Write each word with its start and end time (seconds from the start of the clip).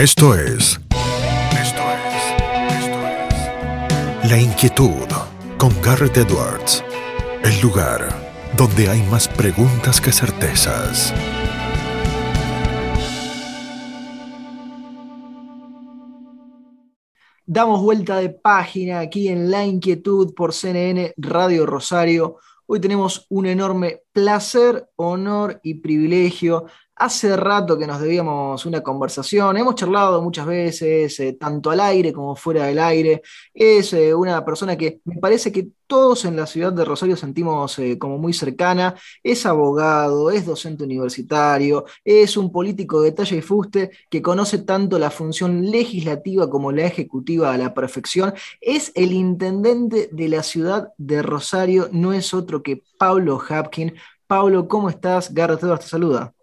Esto 0.00 0.34
es. 0.34 0.80
Esto 1.60 1.82
es. 1.92 2.24
Esto 2.72 3.00
es. 3.28 4.30
La 4.30 4.40
inquietud 4.40 5.06
con 5.58 5.78
Garrett 5.82 6.16
Edwards. 6.16 6.82
El 7.44 7.60
lugar 7.60 8.08
donde 8.56 8.88
hay 8.88 9.02
más 9.10 9.28
preguntas 9.28 10.00
que 10.00 10.10
certezas. 10.10 11.12
Damos 17.44 17.82
vuelta 17.82 18.16
de 18.16 18.30
página 18.30 19.00
aquí 19.00 19.28
en 19.28 19.50
La 19.50 19.66
Inquietud 19.66 20.32
por 20.34 20.54
CNN 20.54 21.12
Radio 21.18 21.66
Rosario. 21.66 22.38
Hoy 22.64 22.80
tenemos 22.80 23.26
un 23.28 23.44
enorme 23.44 24.00
placer, 24.12 24.88
honor 24.96 25.60
y 25.62 25.74
privilegio 25.74 26.68
Hace 27.00 27.34
rato 27.34 27.78
que 27.78 27.86
nos 27.86 27.98
debíamos 27.98 28.66
una 28.66 28.82
conversación, 28.82 29.56
hemos 29.56 29.74
charlado 29.74 30.20
muchas 30.20 30.44
veces, 30.44 31.18
eh, 31.20 31.32
tanto 31.32 31.70
al 31.70 31.80
aire 31.80 32.12
como 32.12 32.36
fuera 32.36 32.66
del 32.66 32.78
aire. 32.78 33.22
Es 33.54 33.94
eh, 33.94 34.14
una 34.14 34.44
persona 34.44 34.76
que 34.76 35.00
me 35.04 35.16
parece 35.16 35.50
que 35.50 35.68
todos 35.86 36.26
en 36.26 36.36
la 36.36 36.46
ciudad 36.46 36.74
de 36.74 36.84
Rosario 36.84 37.16
sentimos 37.16 37.78
eh, 37.78 37.98
como 37.98 38.18
muy 38.18 38.34
cercana. 38.34 38.94
Es 39.22 39.46
abogado, 39.46 40.30
es 40.30 40.44
docente 40.44 40.84
universitario, 40.84 41.86
es 42.04 42.36
un 42.36 42.52
político 42.52 43.00
de 43.00 43.12
talla 43.12 43.34
y 43.34 43.40
fuste 43.40 43.92
que 44.10 44.20
conoce 44.20 44.58
tanto 44.58 44.98
la 44.98 45.10
función 45.10 45.70
legislativa 45.70 46.50
como 46.50 46.70
la 46.70 46.84
ejecutiva 46.84 47.54
a 47.54 47.56
la 47.56 47.72
perfección. 47.72 48.34
Es 48.60 48.92
el 48.94 49.12
intendente 49.14 50.10
de 50.12 50.28
la 50.28 50.42
ciudad 50.42 50.92
de 50.98 51.22
Rosario, 51.22 51.88
no 51.92 52.12
es 52.12 52.34
otro 52.34 52.62
que 52.62 52.82
Pablo 52.98 53.40
Hapkin. 53.48 53.94
Pablo, 54.26 54.68
¿cómo 54.68 54.90
estás? 54.90 55.32
Garrett 55.32 55.60
te 55.60 55.86
saluda. 55.86 56.34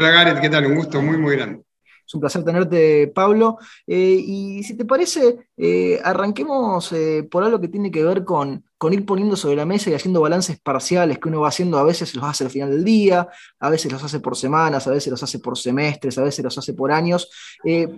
Hola 0.00 0.12
Gareth, 0.12 0.40
¿qué 0.40 0.48
tal? 0.48 0.64
Un 0.64 0.76
gusto 0.76 1.02
muy, 1.02 1.18
muy 1.18 1.36
grande. 1.36 1.62
Es 2.06 2.14
un 2.14 2.20
placer 2.20 2.42
tenerte, 2.42 3.08
Pablo. 3.08 3.58
Eh, 3.86 4.16
y 4.18 4.62
si 4.62 4.74
te 4.74 4.86
parece, 4.86 5.50
eh, 5.58 6.00
arranquemos 6.02 6.90
eh, 6.92 7.28
por 7.30 7.44
algo 7.44 7.60
que 7.60 7.68
tiene 7.68 7.90
que 7.90 8.02
ver 8.02 8.24
con, 8.24 8.64
con, 8.78 8.94
ir 8.94 9.04
poniendo 9.04 9.36
sobre 9.36 9.56
la 9.56 9.66
mesa 9.66 9.90
y 9.90 9.92
haciendo 9.92 10.22
balances 10.22 10.58
parciales 10.58 11.18
que 11.18 11.28
uno 11.28 11.42
va 11.42 11.48
haciendo. 11.48 11.76
A 11.76 11.82
veces 11.82 12.14
los 12.14 12.24
hace 12.24 12.44
al 12.44 12.50
final 12.50 12.70
del 12.70 12.82
día, 12.82 13.28
a 13.58 13.68
veces 13.68 13.92
los 13.92 14.02
hace 14.02 14.20
por 14.20 14.38
semanas, 14.38 14.86
a 14.86 14.90
veces 14.90 15.10
los 15.10 15.22
hace 15.22 15.38
por 15.38 15.58
semestres, 15.58 16.16
a 16.16 16.22
veces 16.22 16.42
los 16.42 16.56
hace 16.56 16.72
por 16.72 16.92
años. 16.92 17.30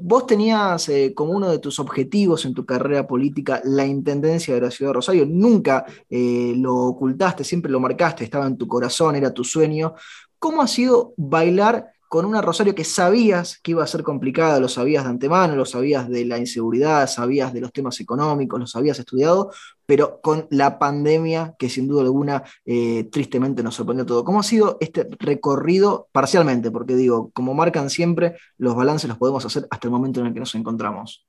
vos 0.00 0.26
tenías 0.26 0.90
como 1.14 1.34
uno 1.34 1.52
de 1.52 1.60
tus 1.60 1.78
objetivos 1.78 2.44
en 2.46 2.52
tu 2.52 2.66
carrera 2.66 3.06
política 3.06 3.60
la 3.62 3.86
intendencia 3.86 4.52
de 4.56 4.60
la 4.60 4.72
ciudad 4.72 4.90
de 4.90 4.94
Rosario. 4.94 5.24
Nunca 5.24 5.86
lo 6.10 6.74
ocultaste, 6.74 7.44
siempre 7.44 7.70
lo 7.70 7.78
marcaste, 7.78 8.24
estaba 8.24 8.48
en 8.48 8.58
tu 8.58 8.66
corazón, 8.66 9.14
era 9.14 9.32
tu 9.32 9.44
sueño. 9.44 9.94
¿Cómo 10.42 10.60
ha 10.60 10.66
sido 10.66 11.14
bailar 11.16 11.92
con 12.08 12.24
una 12.24 12.42
Rosario 12.42 12.74
que 12.74 12.82
sabías 12.82 13.60
que 13.62 13.70
iba 13.70 13.84
a 13.84 13.86
ser 13.86 14.02
complicada, 14.02 14.58
lo 14.58 14.68
sabías 14.68 15.04
de 15.04 15.10
antemano, 15.10 15.54
lo 15.54 15.64
sabías 15.64 16.08
de 16.08 16.24
la 16.24 16.36
inseguridad, 16.36 17.06
sabías 17.06 17.52
de 17.52 17.60
los 17.60 17.72
temas 17.72 18.00
económicos, 18.00 18.58
lo 18.58 18.66
sabías 18.66 18.98
estudiado, 18.98 19.52
pero 19.86 20.20
con 20.20 20.48
la 20.50 20.80
pandemia 20.80 21.54
que 21.56 21.68
sin 21.68 21.86
duda 21.86 22.02
alguna 22.02 22.42
eh, 22.64 23.04
tristemente 23.04 23.62
nos 23.62 23.76
sorprendió 23.76 24.04
todo. 24.04 24.24
¿Cómo 24.24 24.40
ha 24.40 24.42
sido 24.42 24.78
este 24.80 25.06
recorrido 25.20 26.08
parcialmente? 26.10 26.72
Porque 26.72 26.96
digo, 26.96 27.30
como 27.32 27.54
marcan 27.54 27.88
siempre, 27.88 28.34
los 28.58 28.74
balances 28.74 29.08
los 29.08 29.18
podemos 29.18 29.46
hacer 29.46 29.68
hasta 29.70 29.86
el 29.86 29.92
momento 29.92 30.18
en 30.18 30.26
el 30.26 30.34
que 30.34 30.40
nos 30.40 30.56
encontramos. 30.56 31.24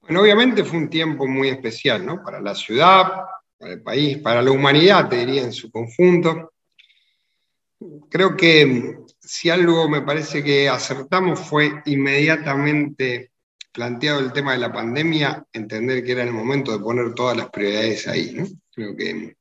Bueno, 0.00 0.22
obviamente 0.22 0.64
fue 0.64 0.78
un 0.78 0.88
tiempo 0.88 1.26
muy 1.26 1.50
especial, 1.50 2.06
¿no? 2.06 2.22
Para 2.22 2.40
la 2.40 2.54
ciudad, 2.54 3.08
para 3.58 3.74
el 3.74 3.82
país, 3.82 4.16
para 4.16 4.40
la 4.40 4.52
humanidad, 4.52 5.06
te 5.06 5.16
diría, 5.16 5.42
en 5.42 5.52
su 5.52 5.70
conjunto 5.70 6.52
creo 8.08 8.36
que 8.36 8.98
si 9.18 9.50
algo 9.50 9.88
me 9.88 10.02
parece 10.02 10.42
que 10.42 10.68
acertamos 10.68 11.40
fue 11.40 11.82
inmediatamente 11.86 13.32
planteado 13.72 14.20
el 14.20 14.32
tema 14.32 14.52
de 14.52 14.58
la 14.58 14.72
pandemia, 14.72 15.44
entender 15.52 16.04
que 16.04 16.12
era 16.12 16.22
el 16.22 16.32
momento 16.32 16.72
de 16.72 16.82
poner 16.82 17.14
todas 17.14 17.36
las 17.36 17.50
prioridades 17.50 18.08
ahí. 18.08 18.36
Creo 18.72 18.96
que 18.96 19.36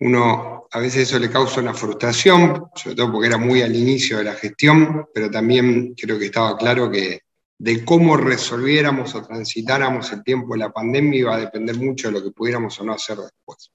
uno 0.00 0.66
a 0.70 0.78
veces 0.80 1.08
eso 1.08 1.18
le 1.18 1.30
causa 1.30 1.60
una 1.60 1.74
frustración, 1.74 2.66
sobre 2.74 2.96
todo 2.96 3.12
porque 3.12 3.28
era 3.28 3.38
muy 3.38 3.62
al 3.62 3.74
inicio 3.74 4.18
de 4.18 4.24
la 4.24 4.34
gestión, 4.34 5.06
pero 5.14 5.30
también 5.30 5.94
creo 5.94 6.18
que 6.18 6.26
estaba 6.26 6.56
claro 6.56 6.90
que 6.90 7.20
de 7.58 7.84
cómo 7.84 8.16
resolviéramos 8.16 9.14
o 9.14 9.22
transitáramos 9.22 10.12
el 10.12 10.22
tiempo 10.22 10.54
de 10.54 10.60
la 10.60 10.72
pandemia 10.72 11.18
iba 11.18 11.34
a 11.34 11.40
depender 11.40 11.76
mucho 11.76 12.08
de 12.08 12.14
lo 12.14 12.22
que 12.22 12.30
pudiéramos 12.30 12.78
o 12.78 12.84
no 12.84 12.92
hacer 12.92 13.16
después 13.16 13.72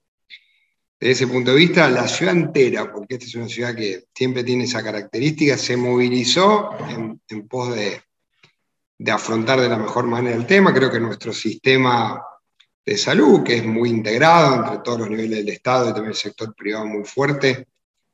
desde 1.03 1.25
ese 1.25 1.27
punto 1.27 1.51
de 1.51 1.57
vista, 1.57 1.89
la 1.89 2.07
ciudad 2.07 2.33
entera, 2.33 2.89
porque 2.89 3.15
esta 3.15 3.25
es 3.25 3.35
una 3.35 3.49
ciudad 3.49 3.75
que 3.75 4.05
siempre 4.15 4.41
tiene 4.41 4.63
esa 4.63 4.81
característica, 4.81 5.57
se 5.57 5.75
movilizó 5.75 6.77
en, 6.87 7.45
pos 7.49 7.75
de, 7.75 8.01
afrontar 9.11 9.59
de 9.59 9.67
la 9.67 9.75
mejor 9.75 10.05
manera 10.05 10.33
el 10.33 10.47
tema. 10.47 10.73
Creo 10.73 10.89
que 10.89 11.01
nuestro 11.01 11.33
sistema 11.33 12.23
de 12.85 12.97
salud, 12.97 13.43
que 13.43 13.57
es 13.57 13.65
muy 13.65 13.89
integrado 13.89 14.55
entre 14.55 14.77
todos 14.77 14.99
los 14.99 15.09
niveles 15.09 15.39
del 15.39 15.49
Estado 15.49 15.89
y 15.89 15.93
también 15.93 16.11
el 16.11 16.15
sector 16.15 16.55
privado 16.55 16.85
muy 16.85 17.03
fuerte, 17.03 17.67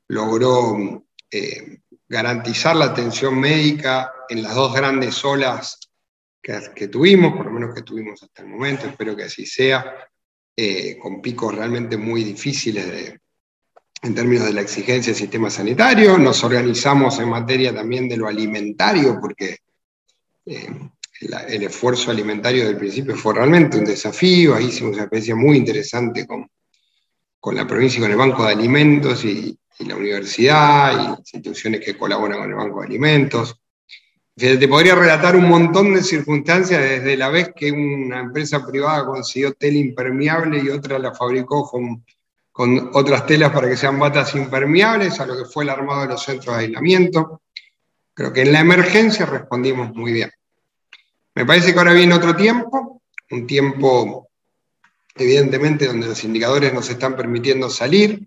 logró 0.08 1.06
eh, 1.30 1.82
garantizar 2.08 2.76
la 2.76 2.86
atención 2.86 3.40
médica 3.40 4.12
en 4.30 4.42
las 4.42 4.56
dos 4.56 4.74
grandes 4.74 5.24
olas 5.24 5.92
que, 6.42 6.60
que, 6.76 6.88
tuvimos, 6.88 7.38
por 7.38 7.46
lo 7.46 7.52
menos 7.52 7.76
que 7.76 7.84
tuvimos 7.84 8.24
hasta 8.24 8.42
el 8.42 8.48
momento, 8.48 8.88
espero 8.88 9.16
que 9.16 9.26
así 9.26 9.46
sea, 9.46 10.10
eh, 10.56 10.98
con 10.98 11.22
picos 11.22 11.56
realmente 11.56 11.98
muy 11.98 12.24
difíciles 12.24 13.20
en 14.02 14.16
términos 14.16 14.46
de 14.46 14.54
la 14.54 14.62
exigencia 14.62 15.12
del 15.12 15.20
sistema 15.20 15.50
sanitario. 15.50 16.18
Nos 16.18 16.44
organizamos 16.44 17.20
en 17.20 17.30
materia 17.30 17.74
también 17.74 18.08
de 18.08 18.18
lo 18.18 18.28
alimentario, 18.28 19.18
porque 19.20 19.58
eh, 20.46 20.70
el 21.22 21.64
esfuerzo 21.64 22.12
alimentario 22.12 22.66
del 22.66 22.78
principio 22.78 23.16
fue 23.16 23.36
realmente 23.36 23.78
un 23.78 23.86
desafío. 23.86 24.56
Ahí 24.56 24.66
hicimos 24.66 24.94
una 24.94 25.04
especie 25.04 25.36
muy 25.36 25.58
interesante 25.58 26.26
con, 26.26 26.50
con 27.40 27.56
la 27.56 27.68
provincia 27.68 28.00
y 28.00 28.02
con 28.02 28.12
el 28.12 28.18
Banco 28.18 28.46
de 28.46 28.54
Alimentos 28.54 29.26
y, 29.26 29.58
y 29.80 29.86
la 29.86 29.96
universidad 29.96 31.16
y 31.18 31.20
instituciones 31.20 31.82
que 31.84 31.98
colaboran 31.98 32.40
con 32.40 32.50
el 32.50 32.56
Banco 32.56 32.82
de 32.82 32.88
Alimentos. 32.88 33.56
Te 34.40 34.68
podría 34.70 34.96
relatar 34.96 35.36
un 35.36 35.50
montón 35.50 35.94
de 35.94 36.02
circunstancias 36.02 36.82
desde 36.82 37.18
la 37.18 37.28
vez 37.28 37.52
que 37.54 37.74
una 37.74 38.22
empresa 38.22 38.66
privada 38.66 39.06
consiguió 39.06 39.52
tela 39.52 39.78
impermeable 39.78 40.62
y 40.64 40.70
otra 40.70 40.98
la 40.98 41.14
fabricó 41.14 41.70
con, 41.70 42.06
con 42.50 42.90
otras 42.94 43.26
telas 43.26 43.52
para 43.52 43.68
que 43.68 43.76
sean 43.76 44.00
batas 44.00 44.34
impermeables, 44.36 45.20
a 45.20 45.26
lo 45.26 45.36
que 45.36 45.44
fue 45.44 45.66
el 45.66 45.70
armado 45.72 46.04
de 46.04 46.08
los 46.08 46.24
centros 46.24 46.56
de 46.56 46.64
aislamiento. 46.64 47.42
Creo 48.14 48.32
que 48.32 48.44
en 48.44 48.54
la 48.54 48.62
emergencia 48.62 49.26
respondimos 49.26 49.94
muy 49.94 50.14
bien. 50.14 50.32
Me 51.36 51.46
parece 51.46 51.74
que 51.74 51.80
ahora 51.80 51.92
viene 51.92 52.14
otro 52.14 52.34
tiempo, 52.34 53.02
un 53.32 53.46
tiempo 53.46 54.30
evidentemente 55.16 55.86
donde 55.86 56.08
los 56.08 56.24
indicadores 56.24 56.74
nos 56.74 56.90
están 56.90 57.14
permitiendo 57.14 57.70
salir. 57.70 58.26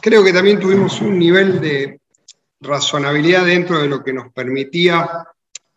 Creo 0.00 0.24
que 0.24 0.32
también 0.32 0.58
tuvimos 0.58 1.02
un 1.02 1.18
nivel 1.18 1.60
de 1.60 2.00
razonabilidad 2.58 3.44
dentro 3.44 3.82
de 3.82 3.88
lo 3.88 4.02
que 4.02 4.14
nos 4.14 4.32
permitía 4.32 5.26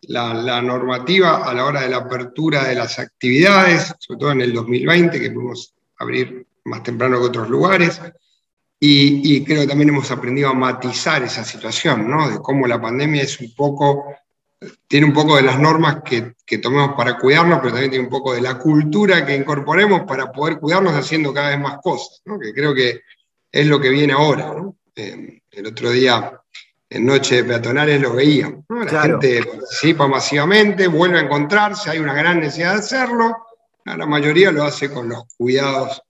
la, 0.08 0.62
normativa 0.62 1.48
a 1.48 1.54
la 1.54 1.64
hora 1.64 1.82
de 1.82 1.88
la 1.88 1.98
apertura 1.98 2.64
de 2.64 2.74
las 2.74 2.98
actividades, 2.98 3.94
sobre 3.98 4.20
todo 4.20 4.32
en 4.32 4.40
el 4.42 4.52
2020, 4.52 5.20
que 5.20 5.30
pudimos 5.30 5.74
abrir 5.98 6.46
más 6.64 6.82
temprano 6.82 7.18
que 7.18 7.26
otros 7.26 7.48
lugares. 7.48 8.00
Y, 8.78 9.42
creo 9.44 9.62
que 9.62 9.66
también 9.66 9.88
hemos 9.88 10.10
aprendido 10.10 10.50
a 10.50 10.54
matizar 10.54 11.22
esa 11.22 11.44
situación, 11.44 12.08
¿no? 12.10 12.30
De 12.30 12.38
cómo 12.38 12.66
la 12.66 12.80
pandemia 12.80 13.22
es 13.22 13.40
un 13.40 13.54
poco, 13.54 14.14
tiene 14.86 15.06
un 15.06 15.14
poco 15.14 15.36
de 15.36 15.42
las 15.42 15.58
normas 15.58 16.02
que, 16.04 16.34
que, 16.44 16.58
tomemos 16.58 16.94
para 16.94 17.16
cuidarnos, 17.16 17.60
pero 17.60 17.72
también 17.72 17.90
tiene 17.90 18.04
un 18.04 18.10
poco 18.10 18.34
de 18.34 18.42
la 18.42 18.58
cultura 18.58 19.24
que 19.24 19.34
incorporemos 19.34 20.02
para 20.02 20.30
poder 20.30 20.58
cuidarnos 20.58 20.92
haciendo 20.92 21.32
cada 21.32 21.50
vez 21.50 21.60
más 21.60 21.78
cosas, 21.82 22.20
¿no? 22.26 22.38
Que 22.38 22.52
creo 22.52 22.74
que 22.74 23.00
es 23.50 23.66
lo 23.66 23.80
que 23.80 23.88
viene 23.88 24.12
ahora, 24.12 24.52
¿no? 24.54 24.76
Eh, 24.94 25.40
el 25.50 25.66
otro 25.66 25.90
día 25.90 26.38
en 26.88 27.04
noche 27.04 27.36
de 27.36 27.44
peatonales 27.44 28.00
lo 28.00 28.14
veían. 28.14 28.64
La 28.68 29.02
gente 29.02 29.44
participa 29.44 30.06
masivamente, 30.06 30.86
vuelve 30.86 31.18
a 31.18 31.22
encontrarse, 31.22 31.90
hay 31.90 31.98
una 31.98 32.14
gran 32.14 32.40
necesidad 32.40 32.74
de 32.74 32.78
hacerlo. 32.78 33.36
La 33.84 34.06
mayoría 34.06 34.50
lo 34.50 34.64
hace 34.64 34.90
con 34.90 35.08
los 35.08 35.24
cuidados 35.36 36.02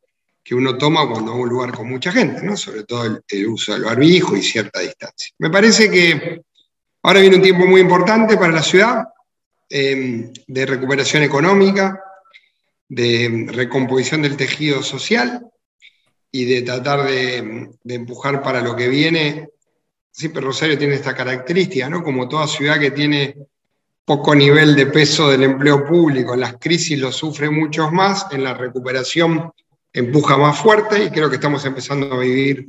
que 0.43 0.55
uno 0.55 0.79
toma 0.79 1.09
cuando 1.09 1.33
va 1.33 1.39
a 1.39 1.41
un 1.41 1.49
lugar 1.49 1.73
con 1.73 1.89
mucha 1.89 2.13
gente, 2.13 2.43
¿no? 2.43 2.57
sobre 2.57 2.85
todo 2.85 3.05
el, 3.29 3.47
uso 3.49 3.73
del 3.73 3.85
barbijo 3.85 4.37
y 4.37 4.43
cierta 4.43 4.81
distancia. 4.81 5.35
Me 5.39 5.51
parece 5.51 5.91
que 5.91 6.43
ahora 7.03 7.21
viene 7.21 7.37
un 7.37 7.43
tiempo 7.43 7.67
muy 7.67 7.81
importante 7.81 8.37
para 8.37 8.53
la 8.53 8.63
ciudad 8.63 9.09
em, 9.69 10.33
de 10.47 10.67
recuperación 10.67 11.25
económica, 11.25 12.01
de 12.89 13.49
recomposición 13.51 14.23
del 14.23 14.37
tejido 14.37 14.83
social 14.85 15.45
y 16.31 16.45
de 16.45 16.63
tratar 16.63 17.05
de, 17.05 17.71
de 17.83 17.95
empujar 17.95 18.41
para 18.41 18.61
lo 18.61 18.77
que 18.77 18.89
viene 18.89 19.49
siempre 20.17 20.41
Rosario 20.41 20.79
tiene 20.79 20.95
esta 20.95 21.15
característica, 21.15 21.91
¿no? 21.91 22.03
Como 22.03 22.27
toda 22.27 22.47
ciudad 22.47 22.81
que 22.81 22.91
tiene 22.91 23.37
poco 24.03 24.35
nivel 24.35 24.75
de 24.75 24.87
peso 24.87 25.29
del 25.29 25.43
empleo 25.43 25.85
público, 25.85 26.33
en 26.33 26.41
las 26.41 26.57
crisis 26.59 26.99
lo 26.99 27.13
sufre 27.13 27.51
muchos 27.51 27.93
más, 27.93 28.27
en 28.31 28.43
la 28.43 28.55
recuperación 28.55 29.53
empuja 29.93 30.39
más 30.39 30.59
fuerte 30.59 31.05
y 31.05 31.11
creo 31.11 31.29
que 31.29 31.35
estamos 31.35 31.65
empezando 31.67 32.15
a 32.15 32.21
vivir 32.21 32.67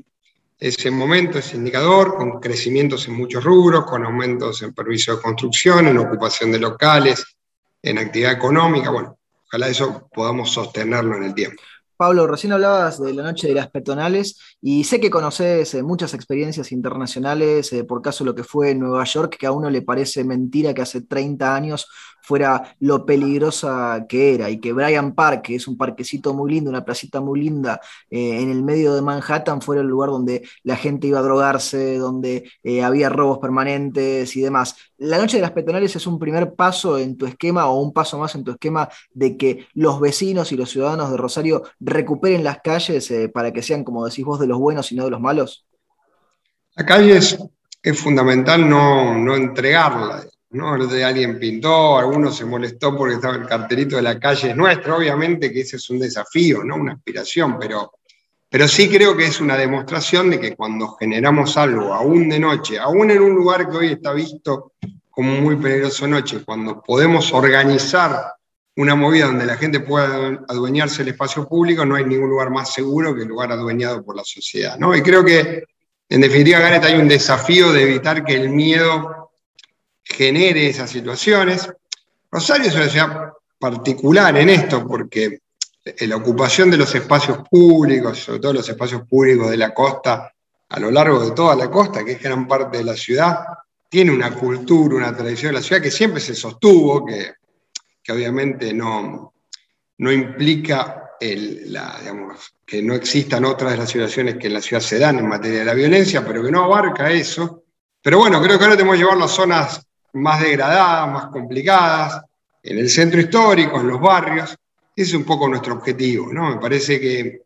ese 0.60 0.92
momento, 0.92 1.40
ese 1.40 1.56
indicador, 1.56 2.16
con 2.16 2.42
crecimientos 2.42 3.08
en 3.08 3.14
muchos 3.14 3.44
rubros, 3.44 3.86
con 3.86 4.04
aumentos 4.04 4.62
en 4.64 4.74
permiso 4.74 5.16
de 5.16 5.22
construcción, 5.22 5.88
en 5.88 6.00
ocupación 6.00 6.52
de 6.52 6.60
locales, 6.60 7.38
en 7.82 7.98
actividad 7.98 8.34
económica. 8.34 8.90
Bueno, 8.90 9.18
ojalá 9.46 9.70
eso 9.70 10.10
podamos 10.14 10.52
sostenerlo 10.52 11.16
en 11.16 11.24
el 11.24 11.34
tiempo. 11.34 11.62
Pablo, 11.98 12.28
recién 12.28 12.54
hablabas 12.54 13.02
de 13.02 13.12
la 13.12 13.24
noche 13.24 13.48
de 13.48 13.56
las 13.56 13.72
peatonales 13.72 14.40
y 14.62 14.84
sé 14.84 15.00
que 15.02 15.10
conoces 15.10 15.74
eh, 15.74 15.82
muchas 15.82 16.14
experiencias 16.14 16.72
internacionales, 16.72 17.74
eh, 17.74 17.84
por 17.86 18.04
caso 18.04 18.24
lo 18.24 18.36
que 18.36 18.44
fue 18.44 18.70
en 18.70 18.80
Nueva 18.82 19.04
York, 19.04 19.36
que 19.40 19.48
a 19.48 19.52
uno 19.52 19.72
le 19.72 19.82
parece 19.82 20.24
mentira 20.24 20.76
que 20.76 20.84
hace 20.84 21.02
30 21.02 21.56
años 21.56 21.88
fuera 22.22 22.76
lo 22.82 23.06
peligrosa 23.06 24.06
que 24.08 24.36
era 24.36 24.50
y 24.50 24.60
que 24.60 24.74
Bryant 24.74 25.16
Park, 25.16 25.44
que 25.44 25.56
es 25.56 25.68
un 25.68 25.76
parquecito 25.76 26.34
muy 26.36 26.52
lindo, 26.52 26.70
una 26.70 26.86
placita 26.86 27.20
muy 27.20 27.40
linda 27.40 27.80
eh, 28.12 28.42
en 28.42 28.52
el 28.52 28.62
medio 28.64 28.94
de 28.94 29.02
Manhattan, 29.02 29.62
fuera 29.62 29.82
el 29.82 29.88
lugar 29.88 30.10
donde 30.10 30.48
la 30.64 30.76
gente 30.76 31.08
iba 31.08 31.20
a 31.20 31.24
drogarse, 31.24 31.98
donde 31.98 32.52
había 32.84 33.10
robos 33.10 33.40
permanentes 33.40 34.36
y 34.36 34.42
demás. 34.42 34.76
La 34.98 35.18
noche 35.18 35.38
de 35.38 35.42
las 35.42 35.52
peatonales 35.52 35.96
es 35.96 36.06
un 36.06 36.20
primer 36.20 36.54
paso 36.54 36.98
en 36.98 37.18
tu 37.18 37.26
esquema 37.26 37.68
o 37.68 37.80
un 37.82 37.94
paso 37.94 38.20
más 38.20 38.36
en 38.36 38.44
tu 38.44 38.52
esquema 38.52 38.90
de 39.14 39.38
que 39.38 39.68
los 39.74 40.00
vecinos 40.00 40.52
y 40.52 40.58
los 40.58 40.70
ciudadanos 40.70 41.10
de 41.10 41.18
Rosario 41.18 41.64
recuperen 41.88 42.44
las 42.44 42.60
calles 42.62 43.10
eh, 43.12 43.30
para 43.30 43.54
que 43.54 43.64
sean, 43.64 43.86
como 43.86 44.06
decís 44.06 44.26
vos, 44.26 44.40
de 44.40 44.48
los 44.48 44.60
buenos 44.60 44.92
y 44.92 44.96
no 44.96 45.06
de 45.06 45.12
los 45.12 45.22
malos. 45.22 45.66
La 46.76 46.86
calle 46.86 47.18
es, 47.18 47.38
fundamental 47.96 48.70
no, 48.70 49.18
no 49.18 49.36
entregarla 49.36 50.26
¿no? 50.50 50.86
de 50.86 51.06
alguien 51.06 51.40
pintó, 51.40 51.98
alguno 51.98 52.30
se 52.30 52.44
molestó 52.44 52.96
porque 52.96 53.16
estaba 53.16 53.38
el 53.38 53.48
cartelito 53.48 53.96
de 53.96 54.02
la 54.02 54.20
calle 54.20 54.50
es 54.50 54.56
nuestro, 54.56 54.98
obviamente 54.98 55.52
que 55.54 55.62
ese 55.62 55.78
es 55.78 55.90
un 55.90 56.00
desafío, 56.00 56.66
¿no? 56.66 56.76
Una 56.76 56.94
aspiración, 56.94 57.58
pero, 57.58 57.94
pero 58.50 58.68
sí 58.68 58.90
creo 58.90 59.16
que 59.16 59.26
es 59.26 59.40
una 59.40 59.56
demostración 59.56 60.30
de 60.30 60.42
que 60.42 60.56
cuando 60.58 60.90
generamos 61.00 61.56
algo, 61.56 61.94
aún 61.94 62.28
de 62.28 62.40
noche, 62.40 62.78
aún 62.78 63.10
en 63.12 63.22
un 63.22 63.34
lugar 63.34 63.70
que 63.70 63.78
hoy 63.78 63.88
está 63.94 64.12
visto 64.12 64.74
como 65.10 65.40
muy 65.40 65.56
peligroso 65.56 66.06
noche, 66.06 66.44
cuando 66.44 66.82
podemos 66.82 67.32
organizar 67.32 68.37
una 68.78 68.96
movida 68.96 69.26
donde 69.26 69.46
la 69.46 69.58
gente 69.58 69.80
pueda 69.80 70.40
adueñarse 70.48 71.00
del 71.00 71.14
espacio 71.14 71.48
público, 71.48 71.84
no 71.84 71.96
hay 71.96 72.06
ningún 72.06 72.30
lugar 72.30 72.52
más 72.52 72.72
seguro 72.72 73.14
que 73.16 73.24
el 73.24 73.28
lugar 73.28 73.52
adueñado 73.52 74.04
por 74.04 74.16
la 74.16 74.24
sociedad, 74.24 74.78
¿no? 74.78 74.96
Y 74.96 75.02
creo 75.02 75.26
que, 75.26 75.64
en 76.08 76.22
definitiva, 76.22 76.60
Gareth, 76.60 76.84
hay 76.84 76.94
un 76.96 77.08
desafío 77.08 77.72
de 77.72 77.82
evitar 77.82 78.24
que 78.24 78.36
el 78.36 78.50
miedo 78.50 79.32
genere 80.04 80.70
esas 80.70 80.92
situaciones. 80.92 81.68
Rosario 82.32 82.68
es 82.68 82.76
una 82.76 82.88
ciudad 82.88 83.34
particular 83.58 84.38
en 84.38 84.50
esto 84.50 84.88
porque 84.88 85.40
la 86.02 86.16
ocupación 86.16 86.70
de 86.70 86.78
los 86.78 86.94
espacios 86.94 87.40
públicos, 87.50 88.20
sobre 88.20 88.40
todo 88.40 88.54
los 88.54 88.70
espacios 88.70 89.08
públicos 89.08 89.50
de 89.50 89.58
la 89.58 89.74
costa, 89.74 90.32
a 90.70 90.80
lo 90.80 90.92
largo 90.92 91.26
de 91.26 91.32
toda 91.32 91.56
la 91.56 91.72
costa, 91.72 92.06
que 92.06 92.12
es 92.12 92.22
gran 92.22 92.48
parte 92.48 92.78
de 92.78 92.84
la 92.84 92.96
ciudad, 92.96 93.40
tiene 93.90 94.12
una 94.12 94.36
cultura, 94.36 94.98
una 94.98 95.16
tradición 95.16 95.54
de 95.54 95.62
la 95.62 95.66
ciudad 95.66 95.82
que 95.82 95.90
siempre 95.90 96.22
se 96.22 96.36
sostuvo, 96.36 97.04
que, 97.04 97.38
obviamente 98.12 98.74
no, 98.74 99.34
no 99.98 100.12
implica 100.12 101.04
que 101.20 102.82
no 102.84 102.94
existan 102.94 103.46
otras 103.46 103.72
de 103.72 103.78
las 103.78 103.90
situaciones 103.90 104.38
que 104.38 104.48
en 104.48 104.54
la 104.54 104.62
ciudad 104.62 104.82
se 104.82 105.00
dan 105.00 105.20
en 105.20 105.28
materia 105.28 105.60
de 105.60 105.66
la 105.66 105.74
violencia, 105.74 106.26
pero 106.26 106.44
que 106.44 106.52
no 106.52 106.66
abarca 106.66 107.10
eso. 107.10 107.64
Pero 108.02 108.20
bueno, 108.20 108.42
creo 108.42 108.58
que 108.58 108.64
ahora 108.64 108.78
tenemos 108.78 108.96
que 108.96 109.02
llevar 109.02 109.18
las 109.18 109.32
zonas 109.32 109.86
más 110.14 110.42
degradadas, 110.42 111.12
más 111.12 111.26
complicadas, 111.28 112.22
en 112.64 112.78
el 112.78 112.90
centro 112.90 113.20
histórico, 113.20 113.80
en 113.80 113.88
los 113.88 114.00
barrios. 114.00 114.56
Ese 114.96 115.10
es 115.10 115.14
un 115.14 115.24
poco 115.24 115.48
nuestro 115.48 115.76
objetivo, 115.76 116.32
¿no? 116.32 116.50
Me 116.50 116.58
parece 116.58 117.00
que 117.00 117.42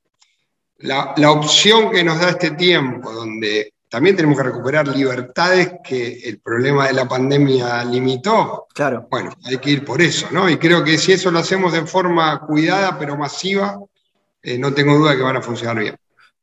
la, 0.80 1.14
opción 1.32 1.92
que 1.92 2.04
nos 2.04 2.20
da 2.20 2.30
este 2.30 2.52
tiempo, 2.52 3.12
donde 3.12 3.74
también 3.92 4.16
tenemos 4.16 4.38
que 4.38 4.44
recuperar 4.44 4.88
libertades 4.88 5.74
que 5.84 6.22
el 6.24 6.40
problema 6.40 6.88
de 6.88 6.94
la 6.94 7.10
pandemia 7.10 7.84
limitó. 7.84 8.68
Claro. 8.74 9.06
Bueno, 9.12 9.34
hay 9.44 9.58
que 9.58 9.70
ir 9.70 9.84
por 9.84 10.02
eso, 10.02 10.28
¿no? 10.32 10.50
Y 10.50 10.56
creo 10.56 10.82
que 10.82 10.98
si 10.98 11.12
eso 11.12 11.30
lo 11.30 11.40
hacemos 11.40 11.74
de 11.74 11.86
forma 11.86 12.40
cuidada 12.40 12.98
pero 12.98 13.18
masiva, 13.18 13.78
eh, 14.42 14.58
no 14.58 14.74
tengo 14.74 14.98
duda 14.98 15.18
que 15.18 15.22
van 15.22 15.36
a 15.36 15.42
funcionar 15.42 15.78
bien. 15.78 15.98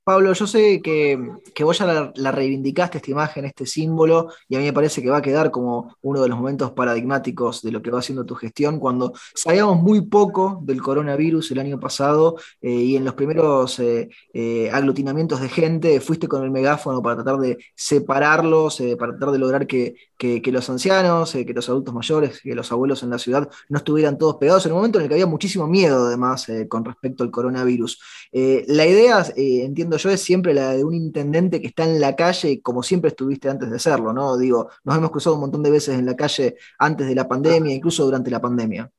Pablo, 0.09 0.33
yo 0.33 0.47
sé 0.47 0.81
que, 0.81 1.19
vos 1.63 1.79
ya 1.79 2.11
la, 2.15 2.33
reivindicaste 2.33 2.97
esta 2.97 3.11
imagen, 3.11 3.45
este 3.45 3.67
símbolo, 3.67 4.31
y 4.49 4.57
a 4.57 4.59
mí 4.59 4.65
me 4.65 4.73
parece 4.73 5.03
que 5.03 5.11
va 5.11 5.19
a 5.19 5.23
quedar 5.23 5.51
como 5.51 5.97
uno 6.01 6.23
de 6.23 6.31
los 6.31 6.39
momentos 6.39 6.71
paradigmáticos 6.71 7.61
de 7.61 7.73
lo 7.73 7.83
que 7.83 7.91
va 7.91 7.99
haciendo 7.99 8.25
tu 8.25 8.35
gestión, 8.35 8.81
cuando 8.81 9.13
sabíamos 9.35 9.83
muy 9.83 10.01
poco 10.01 10.61
del 10.63 10.81
coronavirus 10.81 11.51
el 11.51 11.59
año 11.59 11.79
pasado 11.79 12.37
eh, 12.63 12.71
y 12.71 12.97
en 12.97 13.05
los 13.05 13.13
primeros 13.13 13.79
eh, 13.81 14.09
eh, 14.33 14.71
aglutinamientos 14.73 15.43
de 15.43 15.51
gente 15.51 16.01
fuiste 16.01 16.27
con 16.27 16.43
el 16.43 16.51
megáfono 16.51 17.03
para 17.03 17.17
tratar 17.17 17.37
de 17.37 17.59
separarlos, 17.75 18.83
para 18.99 19.13
tratar 19.13 19.31
de 19.33 19.39
lograr 19.39 19.67
que, 19.67 19.95
que, 20.19 20.43
los 20.53 20.69
ancianos, 20.69 21.33
que 21.33 21.55
los 21.55 21.69
adultos 21.69 21.95
mayores, 21.95 22.41
que 22.43 22.55
los 22.55 22.71
abuelos 22.73 23.03
en 23.03 23.11
la 23.11 23.19
ciudad 23.19 23.49
no 23.69 23.79
estuvieran 23.79 24.19
todos 24.19 24.37
pegados 24.37 24.67
en 24.67 24.73
un 24.73 24.79
momento 24.79 24.99
en 24.99 25.05
el 25.05 25.09
que 25.09 25.15
había 25.15 25.27
muchísimo 25.27 25.67
miedo 25.67 26.07
además 26.07 26.47
con 26.69 26.85
respecto 26.85 27.23
al 27.23 27.31
coronavirus. 27.31 28.01
la 28.33 28.87
idea, 28.87 29.25
entiendo 29.37 29.97
yo 29.97 30.11
es 30.11 30.21
siempre 30.21 30.53
la 30.53 30.73
de 30.73 30.85
un 30.85 30.95
intendente 30.95 31.61
que 31.61 31.69
está 31.69 31.85
en 31.85 32.01
la 32.01 32.17
calle, 32.17 32.61
como 32.61 32.83
siempre 32.83 33.09
estuviste 33.09 33.49
antes 33.49 33.71
de 33.71 33.79
serlo, 33.79 34.13
¿no? 34.13 34.37
Digo, 34.37 34.69
nos 34.85 34.97
hemos 34.97 35.11
cruzado 35.11 35.37
un 35.37 35.43
montón 35.43 35.63
de 35.63 35.71
veces 35.71 35.99
en 35.99 36.05
la 36.05 36.17
calle 36.17 36.57
antes 36.79 37.07
de 37.07 37.15
la 37.15 37.29
pandemia, 37.29 37.75
incluso 37.75 38.05
durante 38.05 38.31
la 38.31 38.41
pandemia. 38.41 38.91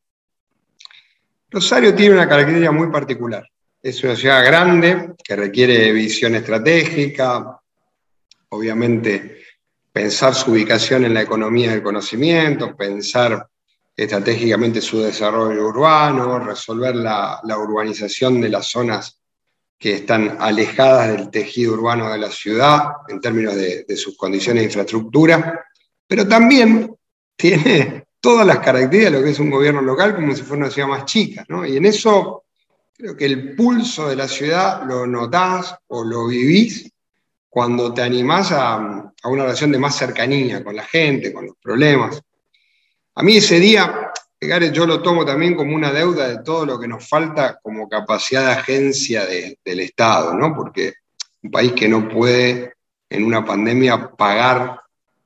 Rosario 1.51 1.93
tiene 1.93 2.13
una 2.13 2.29
característica 2.29 2.71
muy 2.71 2.89
particular. 2.91 3.45
Es 3.81 4.03
una 4.03 4.15
ciudad 4.15 4.45
grande 4.45 5.15
que 5.23 5.35
requiere 5.35 5.91
visión 5.91 6.35
estratégica, 6.35 7.59
obviamente 8.49 9.39
pensar 9.91 10.35
su 10.35 10.51
ubicación 10.51 11.05
en 11.05 11.13
la 11.13 11.21
economía 11.21 11.71
del 11.71 11.83
conocimiento, 11.83 12.75
pensar 12.75 13.47
estratégicamente 13.95 14.81
su 14.81 15.01
desarrollo 15.01 15.67
urbano, 15.67 16.39
resolver 16.39 16.95
la, 16.95 17.41
urbanización 17.43 18.39
de 18.39 18.49
las 18.49 18.67
zonas 18.67 19.19
que 19.77 19.95
están 19.95 20.37
alejadas 20.39 21.09
del 21.09 21.29
tejido 21.29 21.73
urbano 21.73 22.11
de 22.11 22.17
la 22.17 22.29
ciudad 22.29 22.83
en 23.07 23.19
términos 23.19 23.55
de, 23.55 23.85
sus 23.97 24.15
condiciones 24.17 24.61
de 24.61 24.65
infraestructura, 24.65 25.65
pero 26.07 26.27
también 26.27 26.95
tiene 27.35 28.05
todas 28.19 28.45
las 28.45 28.59
características 28.59 29.13
de 29.13 29.19
lo 29.19 29.23
que 29.23 29.31
es 29.31 29.39
un 29.39 29.49
gobierno 29.49 29.81
local 29.81 30.15
como 30.15 30.35
si 30.35 30.43
fuera 30.43 30.63
una 30.63 30.71
ciudad 30.71 30.89
más 30.89 31.05
chica, 31.05 31.45
¿no? 31.47 31.65
Y 31.65 31.77
en 31.77 31.85
eso 31.85 32.45
creo 32.93 33.15
que 33.15 33.25
el 33.25 33.55
pulso 33.55 34.09
de 34.09 34.17
la 34.17 34.27
ciudad 34.27 34.83
lo 34.85 35.07
notás 35.07 35.75
o 35.87 36.03
lo 36.03 36.27
vivís 36.27 36.91
cuando 37.49 37.93
te 37.93 38.01
animás 38.01 38.51
a, 38.51 38.75
a 38.75 39.29
una 39.29 39.43
relación 39.43 39.71
de 39.71 39.79
más 39.79 39.97
cercanía 39.97 40.63
con 40.63 40.75
la 40.75 40.83
gente, 40.83 41.33
con 41.33 41.47
los 41.47 41.55
problemas. 41.61 42.21
A 43.15 43.23
mí 43.23 43.37
ese 43.37 43.59
día 43.59 44.11
yo 44.71 44.85
lo 44.85 45.01
tomo 45.01 45.25
también 45.25 45.55
como 45.55 45.75
una 45.75 45.91
deuda 45.91 46.27
de 46.27 46.43
todo 46.43 46.65
lo 46.65 46.79
que 46.79 46.87
nos 46.87 47.07
falta 47.07 47.59
como 47.61 47.89
capacidad 47.89 48.45
de 48.45 48.51
agencia 48.53 49.25
del 49.25 49.79
Estado, 49.79 50.33
¿no? 50.33 50.55
Porque 50.55 50.93
un 51.43 51.51
país 51.51 51.73
que 51.73 51.89
no 51.89 52.07
puede 52.07 52.73
en 53.09 53.25
una 53.25 53.43
pandemia 53.43 54.11
pagar 54.11 54.79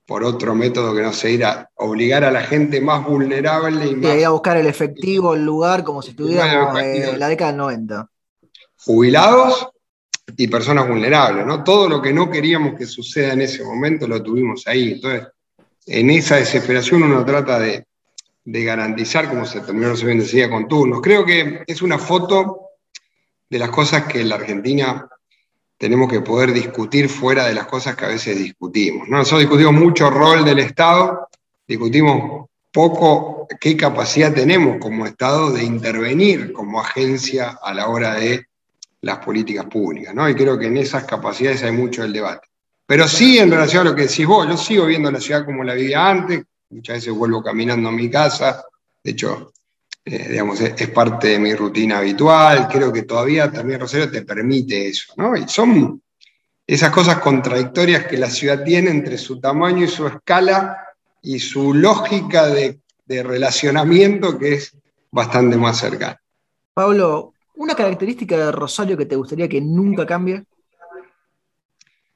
por 0.05 0.23
otro 0.23 0.55
método 0.55 0.95
que 0.95 1.01
no 1.01 1.13
sea 1.13 1.29
ir 1.29 1.45
a 1.45 1.69
obligar 1.75 2.23
a 2.23 2.31
la 2.31 2.41
gente 2.41 2.81
más 2.81 3.05
vulnerable 3.05 3.87
y 3.87 3.95
más... 3.95 4.15
ir 4.15 4.25
a 4.25 4.29
buscar 4.31 4.57
el 4.57 4.67
efectivo, 4.67 5.33
el 5.33 5.45
lugar, 5.45 5.83
como 5.83 6.01
si 6.01 6.11
estuviéramos 6.11 6.79
en 6.81 7.19
la 7.19 7.27
década 7.27 7.51
del 7.51 7.57
90. 7.57 8.09
Jubilados 8.85 9.69
y 10.37 10.47
personas 10.47 10.87
vulnerables, 10.87 11.45
¿no? 11.45 11.63
Todo 11.63 11.89
lo 11.89 12.01
que 12.01 12.13
no 12.13 12.29
queríamos 12.29 12.75
que 12.77 12.85
suceda 12.85 13.33
en 13.33 13.41
ese 13.41 13.63
momento 13.63 14.07
lo 14.07 14.23
tuvimos 14.23 14.65
ahí. 14.67 14.93
Entonces, 14.93 15.27
en 15.85 16.09
esa 16.09 16.37
desesperación 16.37 17.03
uno 17.03 17.25
trata 17.25 17.59
de, 17.59 17.85
de 18.45 18.63
garantizar, 18.63 19.29
como 19.29 19.45
se 19.45 19.61
terminó 19.61 19.91
ese 19.91 20.35
día 20.35 20.49
con 20.49 20.67
turnos. 20.67 21.01
Creo 21.01 21.25
que 21.25 21.63
es 21.67 21.81
una 21.81 21.97
foto 21.97 22.69
de 23.49 23.59
las 23.59 23.69
cosas 23.69 24.05
que 24.05 24.21
en 24.21 24.29
la 24.29 24.35
Argentina 24.35 25.07
tenemos 25.77 26.09
que 26.09 26.21
poder 26.21 26.53
discutir 26.53 27.09
fuera 27.09 27.45
de 27.45 27.53
las 27.53 27.67
cosas 27.67 27.95
que 27.95 28.05
a 28.05 28.09
veces 28.09 28.37
discutimos. 28.37 29.07
¿no? 29.09 29.17
Nosotros 29.17 29.41
discutimos 29.41 29.73
mucho 29.73 30.09
rol 30.09 30.45
del 30.45 30.59
Estado, 30.59 31.27
discutimos 31.67 32.49
poco 32.71 33.47
qué 33.59 33.75
capacidad 33.77 34.33
tenemos 34.33 34.77
como 34.79 35.05
Estado 35.05 35.51
de 35.51 35.63
intervenir 35.63 36.53
como 36.53 36.79
agencia 36.79 37.59
a 37.61 37.73
la 37.73 37.89
hora 37.89 38.15
de 38.15 38.47
las 39.03 39.19
políticas 39.19 39.65
públicas. 39.65 40.15
¿no? 40.15 40.27
Y 40.27 40.35
creo 40.35 40.57
que 40.57 40.67
en 40.67 40.77
esas 40.77 41.03
capacidades 41.03 41.63
hay 41.63 41.71
mucho 41.71 42.01
del 42.01 42.13
debate. 42.13 42.47
Pero 42.85 43.07
sí, 43.07 43.37
en 43.37 43.51
relación 43.51 43.85
a 43.85 43.91
lo 43.91 43.95
que 43.95 44.03
decís 44.03 44.25
vos, 44.25 44.47
yo 44.47 44.57
sigo 44.57 44.85
viendo 44.85 45.11
la 45.11 45.19
ciudad 45.19 45.45
como 45.45 45.63
la 45.63 45.73
vivía 45.73 46.09
antes, 46.09 46.43
muchas 46.69 46.97
veces 46.97 47.13
vuelvo 47.13 47.43
caminando 47.43 47.89
a 47.89 47.91
mi 47.91 48.09
casa, 48.09 48.63
de 49.03 49.11
hecho, 49.11 49.53
eh, 50.05 50.27
digamos, 50.29 50.59
es, 50.59 50.89
parte 50.89 51.29
de 51.29 51.39
mi 51.39 51.53
rutina 51.53 51.99
habitual, 51.99 52.67
creo 52.67 52.91
que 52.91 53.03
todavía 53.03 53.51
también 53.51 53.79
Rosario 53.79 54.11
te 54.11 54.23
permite 54.23 54.89
eso, 54.89 55.13
¿no? 55.17 55.35
Y 55.35 55.47
son 55.47 56.01
esas 56.65 56.91
cosas 56.91 57.19
contradictorias 57.19 58.05
que 58.05 58.17
la 58.17 58.29
ciudad 58.29 58.63
tiene 58.63 58.91
entre 58.91 59.17
su 59.17 59.39
tamaño 59.39 59.85
y 59.85 59.89
su 59.89 60.07
escala 60.07 60.77
y 61.21 61.39
su 61.39 61.73
lógica 61.73 62.47
de, 62.47 62.79
de 63.05 63.23
relacionamiento 63.23 64.37
que 64.37 64.55
es 64.55 64.75
bastante 65.11 65.57
más 65.57 65.77
cercana. 65.77 66.19
Pablo, 66.73 67.32
¿una 67.55 67.75
característica 67.75 68.37
de 68.37 68.51
Rosario 68.51 68.97
que 68.97 69.05
te 69.05 69.15
gustaría 69.15 69.47
que 69.47 69.61
nunca 69.61 70.05
cambie? 70.05 70.43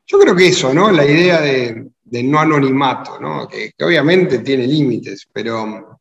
yo 0.07 0.17
creo 0.19 0.35
que 0.35 0.47
eso, 0.47 0.73
¿no? 0.73 0.89
La 0.89 1.05
idea 1.05 1.41
de, 1.41 1.91
no 2.23 2.39
anonimato, 2.39 3.19
¿no? 3.19 3.47
Que, 3.47 3.73
obviamente 3.81 4.39
tiene 4.39 4.65
límites, 4.65 5.27
pero 5.31 5.99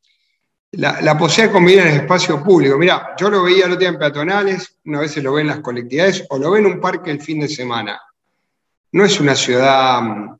la, 0.72 1.00
la, 1.00 1.18
posibilidad 1.18 1.48
de 1.48 1.52
combinar 1.52 1.86
en 1.86 1.94
el 1.94 2.00
espacio 2.02 2.42
público. 2.42 2.78
Mira, 2.78 3.14
yo 3.18 3.28
lo 3.28 3.42
veía 3.42 3.66
lo 3.66 3.80
en 3.80 3.98
peatonales, 3.98 4.76
una 4.84 5.00
vez 5.00 5.16
lo 5.16 5.32
ve 5.32 5.40
en 5.40 5.48
las 5.48 5.60
colectividades 5.60 6.24
o 6.30 6.38
lo 6.38 6.52
ve 6.52 6.60
en 6.60 6.66
un 6.66 6.80
parque 6.80 7.10
el 7.10 7.20
fin 7.20 7.40
de 7.40 7.48
semana. 7.48 8.00
No 8.92 9.04
es 9.04 9.18
una 9.18 9.34
ciudad 9.34 10.00
mm, 10.00 10.38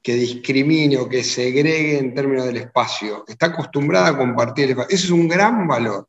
que 0.00 0.14
discrimine 0.14 0.96
o 0.96 1.08
que 1.08 1.24
segregue 1.24 1.98
en 1.98 2.14
términos 2.14 2.46
del 2.46 2.58
espacio. 2.58 3.24
Está 3.26 3.46
acostumbrada 3.46 4.10
a 4.10 4.16
compartir 4.16 4.66
el 4.66 4.70
espacio. 4.70 4.94
Eso 4.94 5.06
es 5.06 5.10
un 5.10 5.26
gran 5.26 5.66
valor. 5.66 6.06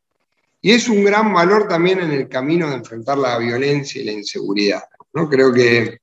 Y 0.65 0.71
es 0.71 0.89
un 0.89 1.03
gran 1.03 1.31
valor 1.31 1.67
también 1.67 1.99
en 1.99 2.09
el 2.09 2.27
camino 2.27 2.67
de 2.67 2.77
enfrentar 2.77 3.19
la 3.19 3.37
violencia 3.37 4.01
y 4.01 4.05
la 4.05 4.13
inseguridad. 4.13 4.81
¿no? 5.13 5.29
Creo 5.29 5.53
que 5.53 5.99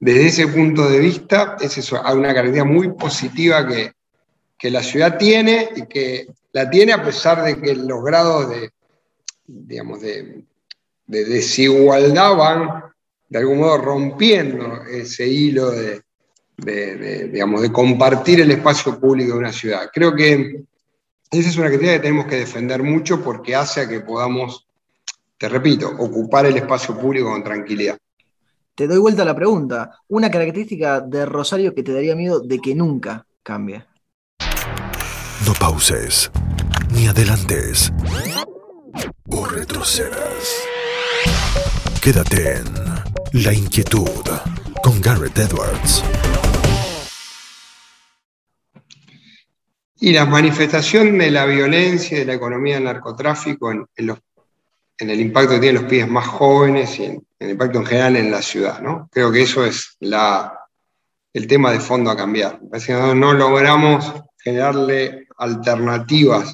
desde 0.00 0.26
ese 0.26 0.48
punto 0.48 0.90
de 0.90 0.98
vista 0.98 1.56
es 1.60 1.92
una 1.92 2.34
característica 2.34 2.64
muy 2.64 2.94
positiva 2.94 3.64
que, 3.64 4.70
la 4.70 4.82
ciudad 4.82 5.16
tiene 5.16 5.68
y 5.76 5.86
que 5.86 6.26
la 6.50 6.68
tiene 6.68 6.92
a 6.92 7.04
pesar 7.04 7.44
de 7.44 7.60
que 7.60 7.76
los 7.76 8.02
grados 8.02 8.50
de, 8.50 8.70
digamos, 9.46 10.00
de, 10.00 10.46
desigualdad 11.06 12.36
van 12.36 12.84
de 13.28 13.38
algún 13.38 13.58
modo 13.58 13.78
rompiendo 13.78 14.82
ese 14.82 15.28
hilo 15.28 15.70
de, 15.70 16.02
digamos, 17.28 17.62
de 17.62 17.70
compartir 17.70 18.40
el 18.40 18.50
espacio 18.50 18.98
público 18.98 19.34
de 19.34 19.38
una 19.38 19.52
ciudad. 19.52 19.88
Creo 19.94 20.12
que 20.12 20.64
esa 21.32 21.48
es 21.48 21.56
una 21.56 21.66
característica 21.66 22.02
que 22.02 22.08
tenemos 22.08 22.26
que 22.26 22.36
defender 22.36 22.82
mucho 22.82 23.22
porque 23.22 23.56
hace 23.56 23.80
a 23.80 23.88
que 23.88 24.00
podamos, 24.00 24.66
te 25.38 25.48
repito, 25.48 25.88
ocupar 25.88 26.44
el 26.44 26.56
espacio 26.56 26.96
público 26.96 27.30
con 27.30 27.42
tranquilidad. 27.42 27.96
Te 28.74 28.86
doy 28.86 28.98
vuelta 28.98 29.22
a 29.22 29.24
la 29.24 29.34
pregunta. 29.34 29.98
Una 30.08 30.30
característica 30.30 31.00
de 31.00 31.24
Rosario 31.24 31.74
que 31.74 31.82
te 31.82 31.92
daría 31.92 32.14
miedo 32.14 32.40
de 32.40 32.58
que 32.58 32.74
nunca 32.74 33.26
cambie. 33.42 33.84
No 35.46 35.54
pauses, 35.58 36.30
ni 36.94 37.06
adelantes, 37.06 37.92
o 39.30 39.46
retrocedas. 39.46 40.62
Quédate 42.00 42.58
en 42.58 42.64
La 43.42 43.52
Inquietud 43.52 44.28
con 44.82 45.00
Garrett 45.00 45.38
Edwards. 45.38 46.02
Y 50.02 50.12
la 50.12 50.26
manifestación 50.26 51.16
de 51.16 51.30
la 51.30 51.46
violencia 51.46 52.18
de 52.18 52.24
la 52.24 52.34
economía 52.34 52.74
del 52.74 52.82
narcotráfico 52.82 53.70
en, 53.70 53.86
el 54.98 55.20
impacto 55.20 55.54
que 55.54 55.60
tienen 55.60 55.80
los 55.80 55.88
pibes 55.88 56.08
más 56.08 56.26
jóvenes 56.26 56.98
y 56.98 57.04
en, 57.04 57.26
el 57.38 57.50
impacto 57.50 57.78
en 57.78 57.86
general 57.86 58.16
en 58.16 58.28
la 58.32 58.42
ciudad. 58.42 58.80
¿no? 58.80 59.08
Creo 59.12 59.30
que 59.30 59.42
eso 59.42 59.64
es 59.64 59.96
la, 60.00 60.58
el 61.32 61.46
tema 61.46 61.70
de 61.70 61.78
fondo 61.78 62.10
a 62.10 62.16
cambiar. 62.16 62.58
Que 62.84 62.92
no, 62.94 63.32
logramos 63.32 64.12
generarle 64.42 65.28
alternativas 65.36 66.52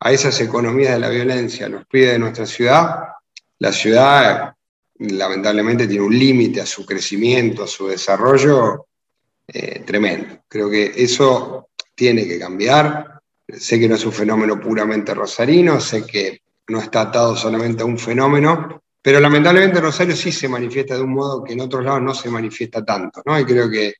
a 0.00 0.10
esas 0.10 0.40
economías 0.40 0.94
de 0.94 1.00
la 1.00 1.10
violencia 1.10 1.68
los 1.68 1.84
pibes 1.84 2.12
de 2.12 2.18
nuestra 2.18 2.46
ciudad. 2.46 3.00
La 3.58 3.70
ciudad 3.70 4.54
lamentablemente 4.98 5.86
tiene 5.86 6.06
un 6.06 6.18
límite 6.18 6.62
a 6.62 6.66
su 6.66 6.86
crecimiento, 6.86 7.64
a 7.64 7.68
su 7.68 7.86
desarrollo 7.86 8.86
eh, 9.46 9.80
tremendo. 9.84 10.38
Creo 10.48 10.70
que 10.70 10.90
eso 10.96 11.67
tiene 11.98 12.28
que 12.28 12.38
cambiar. 12.38 13.20
Sé 13.48 13.80
que 13.80 13.88
no 13.88 13.96
es 13.96 14.06
un 14.06 14.12
fenómeno 14.12 14.60
puramente 14.60 15.12
rosarino, 15.12 15.80
sé 15.80 16.06
que 16.06 16.42
no 16.68 16.78
está 16.80 17.00
atado 17.00 17.34
solamente 17.34 17.82
a 17.82 17.86
un 17.86 17.98
fenómeno, 17.98 18.82
pero 19.02 19.18
lamentablemente 19.18 19.80
Rosario 19.80 20.14
sí 20.14 20.30
se 20.30 20.48
manifiesta 20.48 20.94
de 20.94 21.02
un 21.02 21.14
modo 21.14 21.42
que 21.42 21.54
en 21.54 21.60
otros 21.60 21.84
lados 21.84 22.02
no 22.02 22.14
se 22.14 22.30
manifiesta 22.30 22.84
tanto, 22.84 23.20
¿no? 23.26 23.38
Y 23.40 23.44
creo 23.44 23.68
que 23.68 23.94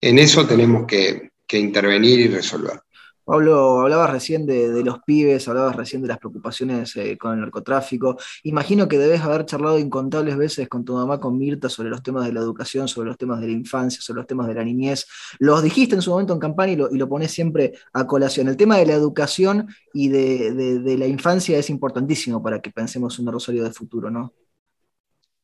en 0.00 0.18
eso 0.18 0.46
tenemos 0.46 0.84
que, 0.84 1.30
que 1.46 1.58
intervenir 1.58 2.18
y 2.20 2.28
resolver. 2.28 2.80
Pablo, 3.28 3.82
hablabas 3.82 4.08
recién 4.08 4.46
de, 4.46 4.82
los 4.82 5.00
pibes, 5.00 5.46
hablabas 5.48 5.76
recién 5.76 6.00
de 6.00 6.08
las 6.08 6.16
preocupaciones 6.16 6.96
eh, 6.96 7.18
con 7.18 7.34
el 7.34 7.40
narcotráfico. 7.40 8.16
Imagino 8.44 8.88
que 8.88 8.96
debes 8.96 9.20
haber 9.20 9.44
charlado 9.44 9.78
incontables 9.78 10.34
veces 10.38 10.66
con 10.66 10.82
tu 10.82 10.94
mamá, 10.94 11.20
con 11.20 11.36
Mirta, 11.36 11.68
sobre 11.68 11.90
los 11.90 12.02
temas 12.02 12.24
de 12.24 12.32
la 12.32 12.40
educación, 12.40 12.88
sobre 12.88 13.08
los 13.08 13.18
temas 13.18 13.42
de 13.42 13.48
la 13.48 13.52
infancia, 13.52 14.00
sobre 14.00 14.20
los 14.20 14.26
temas 14.26 14.48
de 14.48 14.54
la 14.54 14.64
niñez. 14.64 15.06
Los 15.40 15.62
dijiste 15.62 15.94
en 15.94 16.00
su 16.00 16.10
momento 16.10 16.32
en 16.32 16.38
campaña 16.38 16.72
y 16.72 16.76
lo, 16.76 16.88
y 16.90 16.98
pones 17.04 17.30
siempre 17.30 17.74
a 17.92 18.06
colación. 18.06 18.48
El 18.48 18.56
tema 18.56 18.78
de 18.78 18.86
la 18.86 18.94
educación 18.94 19.68
y 19.92 20.08
de, 20.08 20.96
la 20.98 21.06
infancia 21.06 21.58
es 21.58 21.68
importantísimo 21.68 22.42
para 22.42 22.62
que 22.62 22.70
pensemos 22.70 23.18
un 23.18 23.26
Rosario 23.26 23.62
de 23.62 23.72
futuro, 23.72 24.10
¿no? 24.10 24.32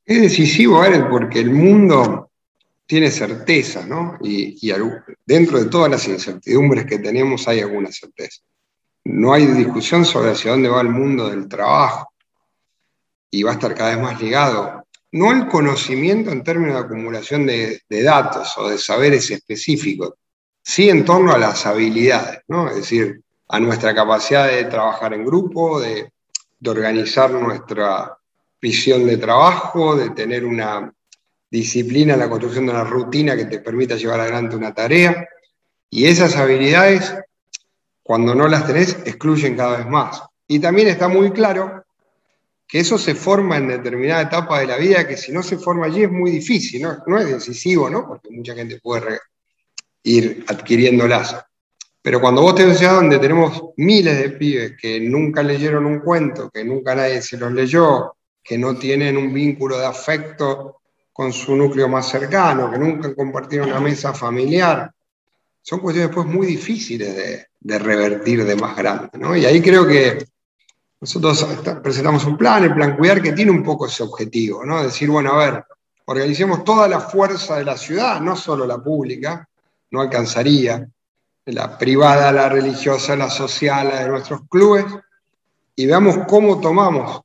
Es 0.07 0.23
decisivo, 0.23 0.81
Aaron, 0.81 1.11
porque 1.11 1.41
el 1.41 1.51
mundo 1.51 2.31
tiene 2.87 3.11
certeza, 3.11 3.87
¿no? 3.87 4.19
Y, 4.21 4.71
dentro 5.25 5.59
de 5.59 5.67
todas 5.67 5.91
las 5.91 6.07
incertidumbres 6.07 6.87
que 6.87 6.99
tenemos 6.99 7.49
hay 7.49 7.61
alguna 7.61 7.91
certeza. 7.91 8.43
No 9.05 9.33
hay 9.33 9.47
discusión 9.47 10.05
sobre 10.05 10.33
hacia 10.33 10.53
dónde 10.53 10.69
va 10.69 10.81
el 10.81 10.89
mundo 10.89 11.29
del 11.29 11.49
trabajo 11.49 12.13
y 13.31 13.43
va 13.43 13.53
a 13.53 13.55
estar 13.55 13.75
cada 13.75 13.91
vez 13.91 14.01
más 14.01 14.21
ligado, 14.21 14.87
no 15.13 15.31
al 15.31 15.49
conocimiento 15.49 16.31
en 16.31 16.43
términos 16.43 16.75
de 16.75 16.81
acumulación 16.81 17.47
de, 17.47 17.81
datos 17.89 18.57
o 18.59 18.69
de 18.69 18.79
saberes 18.79 19.31
específicos, 19.31 20.15
sí 20.63 20.89
en 20.89 21.05
torno 21.05 21.33
a 21.33 21.39
las 21.39 21.67
habilidades, 21.67 22.41
¿no? 22.49 22.69
Es 22.69 22.77
decir, 22.77 23.21
a 23.49 23.61
nuestra 23.61 23.95
capacidad 23.95 24.49
de 24.49 24.65
trabajar 24.65 25.15
en 25.15 25.25
grupo, 25.25 25.81
de 25.81 26.11
organizar 26.67 27.31
nuestra 27.31 28.17
visión 28.61 29.07
de 29.07 29.19
trabajo, 29.19 29.95
de 29.95 30.11
tener 30.11 30.45
una 30.45 30.91
disciplina, 31.55 32.17
la 32.17 32.29
construcción 32.29 32.67
de 32.67 32.73
una 32.73 32.83
rutina 32.83 33.37
que 33.37 33.45
te 33.45 33.61
permita 33.61 33.95
llevar 33.95 34.21
adelante 34.21 34.57
una 34.57 34.75
tarea. 34.75 35.29
Y 35.89 36.07
esas 36.07 36.35
habilidades, 36.37 37.15
cuando 38.03 38.35
no 38.35 38.49
las 38.49 38.67
tenés, 38.67 38.99
excluyen 39.05 39.57
cada 39.57 39.79
vez 39.79 39.87
más. 39.87 40.21
Y 40.49 40.59
también 40.59 40.89
está 40.89 41.07
muy 41.07 41.31
claro 41.31 41.85
que 42.67 42.81
eso 42.81 42.99
se 42.99 43.15
forma 43.15 43.57
en 43.57 43.69
determinada 43.69 44.23
etapa 44.23 44.59
de 44.59 44.67
la 44.67 44.77
vida, 44.77 45.07
que 45.07 45.17
si 45.17 45.31
no 45.31 45.45
se 45.45 45.57
forma 45.57 45.87
allí 45.87 46.03
es 46.03 46.11
muy 46.11 46.33
difícil, 46.33 46.83
no, 46.83 47.05
no 47.07 47.19
es 47.19 47.29
decisivo, 47.29 47.89
¿no? 47.89 48.09
porque 48.09 48.31
mucha 48.31 48.55
gente 48.55 48.81
puede 48.81 49.21
ir 50.03 50.45
adquiriéndolas. 50.49 51.37
Pero 52.03 52.21
cuando 52.21 52.43
vos 52.43 52.57
te 52.57 52.65
ves 52.65 52.81
donde 52.81 53.19
tenemos 53.19 53.63
miles 53.77 54.19
de 54.19 54.31
pibes 54.31 54.73
que 54.77 54.99
nunca 54.99 55.43
leyeron 55.43 55.87
un 55.87 56.01
cuento, 56.01 56.51
que 56.51 56.65
nunca 56.65 56.97
nadie 56.97 57.23
se 57.23 57.37
los 57.37 57.53
leyó, 57.53 58.17
que 58.43 58.59
no 58.59 58.77
tienen 58.77 59.17
un 59.17 59.33
vínculo 59.33 59.79
de 59.79 59.87
afecto 59.87 60.81
con 61.15 61.33
su 61.33 61.55
núcleo 61.55 61.89
más 61.89 62.09
cercano, 62.09 62.69
que 62.69 62.77
nunca 62.77 63.15
compartieron 63.15 63.71
una 63.71 63.79
mesa 63.79 64.13
familiar. 64.13 64.93
Son 65.63 65.79
cuestiones 65.79 66.11
después 66.11 66.27
muy 66.27 66.45
difíciles 66.45 67.47
de, 67.61 67.79
revertir 67.79 68.45
de 68.45 68.57
más 68.57 68.77
grande. 68.77 69.11
¿no? 69.15 69.37
Y 69.37 69.45
ahí 69.47 69.63
creo 69.63 69.87
que 69.87 70.27
nosotros 71.01 71.47
presentamos 71.81 72.25
un 72.25 72.37
plan, 72.37 72.65
el 72.65 72.75
plan 72.75 72.97
Cuidar, 72.97 73.23
que 73.23 73.31
tiene 73.31 73.53
un 73.53 73.63
poco 73.63 73.87
ese 73.87 74.03
objetivo, 74.03 74.65
¿no? 74.65 74.83
Decir, 74.83 75.09
bueno, 75.09 75.35
a 75.35 75.39
ver, 75.39 75.65
organicemos 76.07 76.65
toda 76.65 76.89
la 76.89 76.99
fuerza 76.99 77.59
de 77.59 77.65
la 77.65 77.77
ciudad, 77.77 78.21
no 78.21 78.35
solo 78.35 78.67
la 78.67 78.79
pública, 78.79 79.49
no 79.93 80.01
alcanzaría, 80.01 80.85
la 81.45 81.79
privada, 81.79 82.33
la 82.33 82.49
religiosa, 82.49 83.15
la 83.15 83.31
social, 83.31 83.89
la 83.89 84.01
de 84.01 84.09
nuestros 84.09 84.41
clubes, 84.49 84.87
y 85.77 85.87
veamos 85.87 86.19
cómo 86.27 86.61
tomamos 86.61 87.21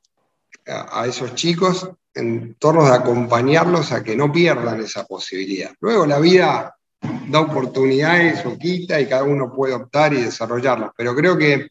a 0.70 1.06
esos 1.08 1.36
chicos 1.36 1.90
en 2.14 2.56
torno 2.56 2.86
de 2.86 2.96
acompañarlos 2.96 3.92
a 3.92 4.04
que 4.04 4.16
no 4.16 4.32
pierdan 4.32 4.82
esa 4.82 5.06
posibilidad. 5.06 5.72
Luego 5.80 6.06
la 6.06 6.20
vida 6.20 6.76
da 7.02 7.40
oportunidades 7.40 8.46
o 8.46 8.58
quita 8.58 9.00
y 9.00 9.08
cada 9.08 9.24
uno 9.24 9.54
puede 9.54 9.74
optar 9.74 10.14
y 10.14 10.22
desarrollarlas, 10.22 10.92
pero 10.96 11.16
creo 11.16 11.38
que, 11.38 11.70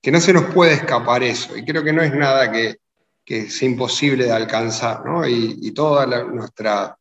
que 0.00 0.10
no 0.10 0.20
se 0.20 0.32
nos 0.32 0.44
puede 0.52 0.74
escapar 0.74 1.22
eso 1.22 1.56
y 1.56 1.64
creo 1.64 1.82
que 1.82 1.92
no 1.92 2.02
es 2.02 2.14
nada 2.14 2.50
que, 2.50 2.76
que 3.24 3.48
sea 3.48 3.68
imposible 3.68 4.24
de 4.24 4.32
alcanzar, 4.32 5.04
¿no? 5.04 5.26
y, 5.26 5.72
toda 5.72 6.06
nuestra 6.24 6.96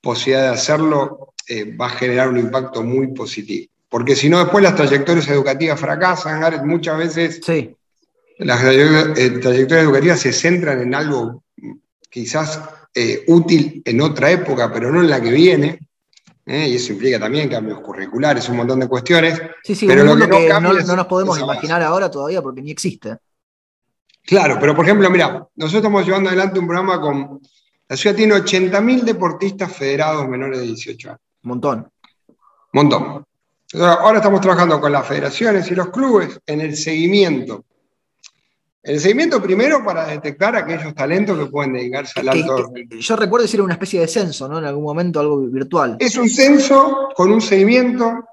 posibilidad 0.00 0.48
de 0.48 0.54
hacerlo 0.54 1.34
eh, 1.46 1.76
va 1.76 1.86
a 1.86 1.90
generar 1.90 2.28
un 2.28 2.38
impacto 2.38 2.82
muy 2.82 3.08
positivo. 3.08 3.70
Porque 3.88 4.14
si 4.14 4.28
no, 4.28 4.38
después 4.38 4.62
las 4.62 4.76
trayectorias 4.76 5.28
educativas 5.28 5.78
fracasan, 5.78 6.66
muchas 6.66 6.96
veces 6.96 7.40
sí. 7.44 7.76
Las 8.40 8.62
eh, 8.64 9.38
trayectorias 9.40 9.84
educativas 9.84 10.20
se 10.20 10.32
centran 10.32 10.80
en 10.80 10.94
algo 10.94 11.44
quizás 12.08 12.60
eh, 12.94 13.24
útil 13.28 13.82
en 13.84 14.00
otra 14.00 14.30
época, 14.30 14.72
pero 14.72 14.90
no 14.90 15.00
en 15.00 15.10
la 15.10 15.20
que 15.20 15.30
viene. 15.30 15.78
¿eh? 16.46 16.68
y 16.68 16.76
eso 16.76 16.92
implica 16.92 17.20
también 17.20 17.48
cambios 17.48 17.80
curriculares, 17.80 18.48
un 18.48 18.56
montón 18.56 18.80
de 18.80 18.88
cuestiones. 18.88 19.40
Sí, 19.62 19.74
sí, 19.74 19.86
pero 19.86 20.02
lo 20.02 20.16
que, 20.16 20.48
no, 20.48 20.60
no, 20.60 20.72
nos 20.72 21.06
podemos 21.06 21.38
imaginar 21.38 21.82
ahora 21.82 22.10
todavía 22.10 22.42
porque 22.42 22.62
ni 22.62 22.70
existe. 22.70 23.18
Claro, 24.24 24.58
pero 24.60 24.74
por 24.74 24.84
ejemplo, 24.84 25.08
mira, 25.10 25.46
nosotros 25.54 25.80
estamos 25.80 26.04
llevando 26.04 26.28
adelante 26.30 26.58
un 26.58 26.66
programa 26.66 27.00
con. 27.00 27.40
La 27.88 27.96
ciudad 27.96 28.14
tiene 28.14 28.34
80.000 28.34 29.02
deportistas 29.02 29.72
federados 29.72 30.28
menores 30.28 30.60
de 30.60 30.66
18 30.66 31.08
años. 31.08 31.20
Montón. 31.42 31.90
Montón. 32.72 33.24
Ahora 33.74 34.18
estamos 34.18 34.40
trabajando 34.40 34.80
con 34.80 34.92
las 34.92 35.06
federaciones 35.06 35.70
y 35.70 35.74
los 35.74 35.90
clubes 35.90 36.38
en 36.46 36.60
el 36.60 36.76
seguimiento 36.76 37.64
El 38.82 38.98
seguimiento 38.98 39.42
primero 39.42 39.84
para 39.84 40.06
detectar 40.06 40.56
aquellos 40.56 40.94
talentos 40.94 41.38
que 41.38 41.46
pueden 41.46 41.74
dedicarse 41.74 42.20
al 42.20 42.30
alto. 42.30 42.72
yo 42.88 43.16
recuerdo 43.16 43.44
decir 43.44 43.60
una 43.60 43.74
especie 43.74 44.00
de 44.00 44.08
censo, 44.08 44.48
¿no? 44.48 44.58
En 44.58 44.64
algún 44.64 44.84
momento 44.84 45.20
algo 45.20 45.38
virtual. 45.38 45.96
Es 46.00 46.16
un 46.16 46.28
censo 46.30 47.10
con 47.14 47.30
un 47.30 47.42
seguimiento 47.42 48.24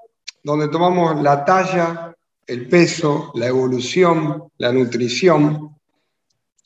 donde 0.42 0.68
tomamos 0.68 1.20
la 1.22 1.44
talla, 1.44 2.14
el 2.46 2.66
peso, 2.66 3.30
la 3.34 3.46
evolución, 3.46 4.44
la 4.56 4.72
nutrición, 4.72 5.76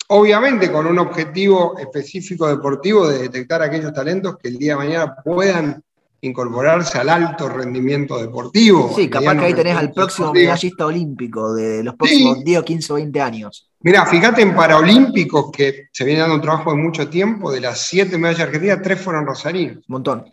obviamente 0.08 0.70
con 0.70 0.86
un 0.86 1.00
objetivo 1.00 1.76
específico 1.76 2.46
deportivo 2.46 3.08
de 3.08 3.22
detectar 3.22 3.62
aquellos 3.62 3.92
talentos 3.92 4.36
que 4.36 4.48
el 4.48 4.58
día 4.58 4.74
de 4.74 4.78
mañana 4.78 5.16
puedan 5.24 5.82
incorporarse 6.22 6.98
al 6.98 7.08
alto 7.08 7.48
rendimiento 7.48 8.16
deportivo. 8.16 8.92
Sí, 8.94 9.08
capaz 9.08 9.36
que 9.36 9.44
ahí 9.46 9.54
tenés 9.54 9.76
al 9.76 9.92
próximo 9.92 10.32
medallista 10.32 10.86
olímpico 10.86 11.52
de 11.52 11.82
los 11.82 11.96
próximos 11.96 12.44
10 12.44 12.62
15 12.62 12.92
o 12.92 12.96
20 12.96 13.20
años. 13.20 13.68
Mira, 13.80 14.06
fíjate 14.06 14.42
en 14.42 14.54
Paralímpicos, 14.54 15.50
que 15.50 15.88
se 15.90 16.04
viene 16.04 16.20
dando 16.20 16.36
un 16.36 16.40
trabajo 16.40 16.70
de 16.70 16.76
mucho 16.76 17.08
tiempo, 17.08 17.50
de 17.50 17.60
las 17.60 17.80
siete 17.86 18.16
medallas 18.16 18.42
argentinas, 18.42 18.82
tres 18.82 19.00
fueron 19.00 19.26
rosarinos. 19.26 19.78
Un 19.78 19.84
montón. 19.88 20.24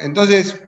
Entonces, 0.00 0.62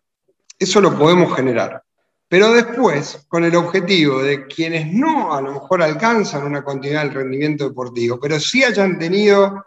eso 0.58 0.80
lo 0.80 0.98
podemos 0.98 1.36
generar. 1.36 1.82
Pero 2.26 2.54
después, 2.54 3.26
con 3.28 3.44
el 3.44 3.54
objetivo 3.54 4.22
de 4.22 4.46
quienes 4.46 4.90
no 4.90 5.34
a 5.34 5.42
lo 5.42 5.52
mejor 5.52 5.82
alcanzan 5.82 6.44
una 6.44 6.64
continuidad 6.64 7.02
del 7.02 7.12
rendimiento 7.12 7.68
deportivo, 7.68 8.18
pero 8.18 8.40
sí 8.40 8.64
hayan 8.64 8.98
tenido 8.98 9.62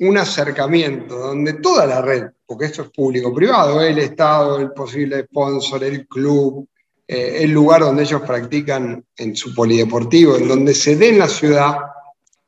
un 0.00 0.18
acercamiento 0.18 1.16
donde 1.16 1.54
toda 1.54 1.86
la 1.86 2.00
red, 2.00 2.24
porque 2.46 2.66
esto 2.66 2.82
es 2.82 2.88
público-privado, 2.90 3.82
el 3.82 3.98
Estado, 3.98 4.58
el 4.58 4.72
posible 4.72 5.24
sponsor, 5.24 5.84
el 5.84 6.06
club, 6.06 6.66
eh, 7.06 7.42
el 7.42 7.50
lugar 7.50 7.82
donde 7.82 8.02
ellos 8.02 8.22
practican 8.22 9.04
en 9.16 9.36
su 9.36 9.54
polideportivo, 9.54 10.36
en 10.36 10.48
donde 10.48 10.74
se 10.74 10.96
dé 10.96 11.10
en 11.10 11.18
la 11.18 11.28
ciudad, 11.28 11.76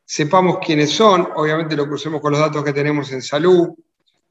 sepamos 0.04 0.58
quiénes 0.64 0.90
son, 0.90 1.28
obviamente 1.36 1.76
lo 1.76 1.86
crucemos 1.86 2.20
con 2.20 2.32
los 2.32 2.40
datos 2.40 2.64
que 2.64 2.72
tenemos 2.72 3.12
en 3.12 3.20
salud, 3.20 3.68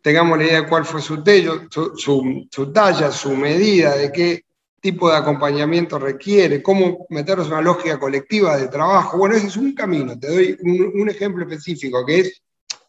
tengamos 0.02 0.38
la 0.38 0.44
idea 0.44 0.62
de 0.62 0.68
cuál 0.68 0.86
fue 0.86 1.02
su, 1.02 1.24
tello, 1.24 1.62
su, 1.70 2.72
talla, 2.74 3.12
su 3.12 3.36
medida, 3.36 3.96
de 3.96 4.12
qué 4.12 4.46
tipo 4.80 5.12
de 5.12 5.18
acompañamiento 5.18 6.00
requiere, 6.00 6.64
cómo 6.64 7.06
meterlos 7.10 7.48
en 7.48 7.54
una 7.54 7.62
lógica 7.62 8.00
colectiva 8.00 8.58
de 8.58 8.68
trabajo. 8.68 9.18
Bueno, 9.18 9.36
ese 9.36 9.48
es 9.48 9.58
un 9.58 9.74
camino. 9.76 10.18
Te 10.18 10.28
doy 10.28 10.58
un, 10.62 11.08
ejemplo 11.08 11.44
específico, 11.44 12.04
que 12.04 12.20
es 12.20 12.42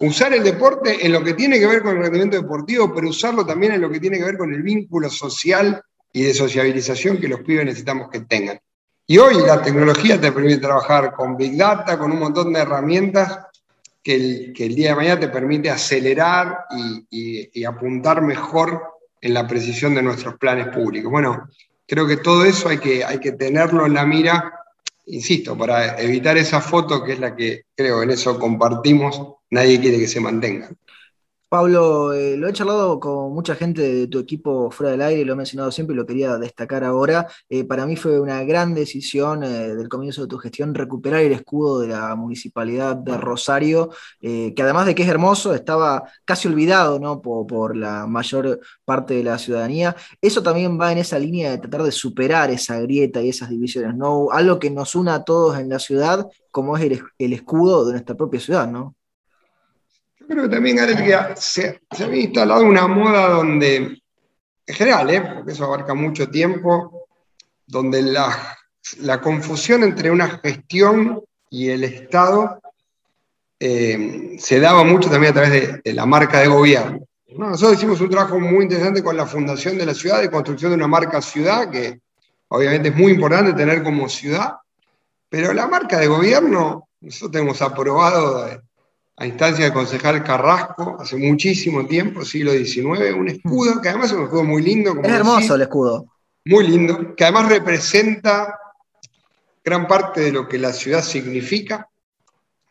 usar 0.03 0.35
el 0.35 0.43
deporte 0.43 1.07
en 1.07 1.13
lo 1.13 1.23
que 1.23 1.35
tiene 1.35 1.61
que 1.61 1.67
ver 1.67 1.83
con 1.83 1.97
el 1.97 2.03
rendimiento 2.03 2.37
deportivo, 2.37 2.93
pero 2.93 3.09
usarlo 3.09 3.47
también 3.47 3.73
en 3.73 3.81
lo 3.81 3.91
que 3.91 4.01
tiene 4.01 4.19
que 4.19 4.25
ver 4.25 4.37
con 4.37 4.53
el 4.53 4.63
vínculo 4.63 5.09
social 5.09 5.81
y 6.13 6.23
de 6.23 6.35
sociabilización 6.35 7.19
que 7.19 7.29
los 7.29 7.41
pibes 7.41 7.65
necesitamos 7.65 8.11
que 8.11 8.21
tengan. 8.21 8.59
Y 9.07 9.19
hoy 9.19 9.37
la 9.47 9.63
tecnología 9.63 10.21
te 10.21 10.33
permite 10.33 10.59
trabajar 10.59 11.13
con 11.15 11.37
Big 11.37 11.57
Data, 11.57 11.99
con 11.99 12.11
un 12.11 12.19
montón 12.19 12.53
de 12.53 12.61
herramientas 12.61 13.39
que 14.03 14.53
el, 14.57 14.75
día 14.75 14.91
de 14.91 14.97
mañana 14.97 15.21
te 15.21 15.29
permite 15.29 15.71
acelerar 15.71 16.65
y, 17.09 17.65
apuntar 17.65 18.23
mejor 18.23 18.83
en 19.21 19.35
la 19.35 19.47
precisión 19.47 19.95
de 19.95 20.03
nuestros 20.03 20.37
planes 20.37 20.67
públicos. 20.69 21.13
Bueno, 21.13 21.49
creo 21.87 22.09
que 22.09 22.17
todo 22.17 22.45
eso 22.45 22.69
hay 22.69 22.79
que 22.79 23.33
tenerlo 23.39 23.87
en 23.87 23.95
la 23.95 24.05
mira, 24.05 24.62
insisto, 25.07 25.57
para 25.57 26.01
evitar 26.01 26.37
esa 26.37 26.61
foto 26.61 27.05
que 27.05 27.13
es 27.13 27.21
la 27.21 27.35
que 27.35 27.65
creo 27.75 28.03
en 28.03 28.11
eso 28.11 28.39
compartimos, 28.39 29.21
nadie 29.51 29.81
quiere 29.81 29.99
que 29.99 30.09
se 30.09 30.21
mantenga. 30.21 30.71
Pablo, 31.53 32.15
eh, 32.15 32.39
lo 32.39 32.49
he 32.49 32.53
charlado 32.55 32.99
con 32.99 33.35
mucha 33.35 33.55
gente 33.55 33.83
de 33.83 34.07
tu 34.07 34.19
equipo 34.19 34.71
fuera 34.71 34.93
del 34.93 35.03
aire, 35.03 35.23
lo 35.27 35.35
he 35.35 35.37
mencionado 35.37 35.71
siempre 35.71 35.93
y 35.93 35.99
lo 35.99 36.07
quería 36.07 36.39
destacar 36.39 36.83
ahora. 36.83 37.27
Eh, 37.51 37.65
para 37.65 37.85
mí 37.85 37.95
fue 37.95 38.19
una 38.19 38.43
gran 38.43 38.73
decisión 38.73 39.45
eh, 39.45 39.75
del 39.75 39.87
comienzo 39.91 40.23
de 40.23 40.29
tu 40.29 40.39
gestión 40.39 40.75
recuperar 40.75 41.21
el 41.21 41.33
escudo 41.33 41.81
de 41.81 41.89
la 41.89 42.17
municipalidad 42.17 42.97
de 42.97 43.19
Rosario, 43.19 43.91
que 44.23 44.55
además 44.63 44.87
de 44.87 44.95
que 44.95 45.03
es 45.03 45.09
hermoso, 45.11 45.53
estaba 45.55 46.05
casi 46.25 46.49
olvidado 46.49 46.99
¿no? 46.99 47.21
por, 47.21 47.77
la 47.77 48.07
mayor 48.07 48.61
parte 48.87 49.13
de 49.13 49.25
la 49.25 49.39
ciudadanía. 49.39 49.95
Eso 50.23 50.43
también 50.43 50.81
va 50.81 50.91
en 50.93 50.99
esa 50.99 51.19
línea 51.19 51.51
de 51.51 51.59
tratar 51.59 51.83
de 51.83 51.93
superar 51.93 52.51
esa 52.51 52.81
grieta 52.81 53.21
y 53.21 53.29
esas 53.29 53.51
divisiones, 53.51 53.95
¿no? 53.95 54.31
Algo 54.31 54.59
que 54.59 54.71
nos 54.71 54.95
una 54.95 55.17
a 55.17 55.25
todos 55.25 55.59
en 55.59 55.69
la 55.69 55.79
ciudad, 55.79 56.27
como 56.51 56.79
es 56.79 56.85
el, 56.85 57.03
el 57.19 57.33
escudo 57.35 57.85
de 57.85 57.93
nuestra 57.93 58.17
propia 58.17 58.41
ciudad, 58.41 58.67
¿no? 58.69 58.97
Creo 60.29 60.45
que 60.45 60.49
también, 60.49 60.77
que 60.77 61.35
se, 61.37 61.81
se 61.91 62.05
había 62.05 62.23
instalado 62.23 62.65
una 62.65 62.87
moda 62.87 63.29
donde, 63.29 63.77
en 64.67 64.75
general, 64.75 65.11
¿eh? 65.11 65.21
porque 65.35 65.53
eso 65.53 65.65
abarca 65.65 65.95
mucho 65.95 66.29
tiempo, 66.29 67.07
donde 67.67 68.03
la, 68.03 68.59
la 69.01 69.21
confusión 69.21 69.83
entre 69.83 70.11
una 70.11 70.29
gestión 70.29 71.23
y 71.51 71.69
el 71.69 71.85
Estado 71.85 72.61
eh, 73.61 74.37
se 74.39 74.59
daba 74.59 74.85
mucho 74.85 75.09
también 75.09 75.31
a 75.31 75.35
través 75.35 75.83
de, 75.85 75.93
la 75.93 76.07
marca 76.07 76.41
de 76.41 76.49
gobierno. 76.49 77.07
Nosotros 77.29 77.79
hicimos 77.79 78.01
un 78.01 78.11
trabajo 78.11 78.41
muy 78.41 78.65
interesante 78.65 79.03
con 79.03 79.17
la 79.17 79.25
Fundación 79.25 79.79
de 79.79 79.87
la 79.87 79.95
Ciudad, 79.95 80.21
de 80.21 80.31
construcción 80.31 80.73
de 80.73 80.77
una 80.77 80.89
marca 80.89 81.23
ciudad, 81.23 81.71
que 81.71 82.01
obviamente 82.49 82.89
es 82.89 82.97
muy 82.97 83.13
importante 83.13 83.53
tener 83.53 83.83
como 83.83 84.09
ciudad, 84.09 84.55
pero 85.29 85.53
la 85.53 85.67
marca 85.67 85.99
de 85.99 86.09
gobierno, 86.09 86.89
nosotros 87.01 87.31
tenemos 87.31 87.63
aprobado 87.63 88.47
a 89.17 89.27
instancia 89.27 89.65
del 89.65 89.75
concejal 89.75 90.25
Carrasco 90.25 90.97
hace 91.01 91.17
muchísimo 91.17 91.87
tiempo, 91.87 92.25
siglo 92.25 92.53
XIX, 92.53 93.15
un 93.17 93.29
escudo 93.29 93.81
que 93.81 93.89
además 93.89 94.11
es 94.11 94.17
un 94.17 94.25
escudo 94.25 94.45
muy 94.45 94.63
lindo. 94.63 94.95
es 95.03 95.11
hermoso 95.11 95.55
el 95.55 95.63
escudo. 95.63 96.07
Muy 96.45 96.67
lindo, 96.67 97.15
que 97.15 97.25
además 97.25 97.49
representa 97.49 98.59
gran 99.65 99.87
parte 99.87 100.23
de 100.23 100.33
lo 100.33 100.49
que 100.49 100.59
la 100.59 100.73
ciudad 100.73 101.03
significa 101.03 101.89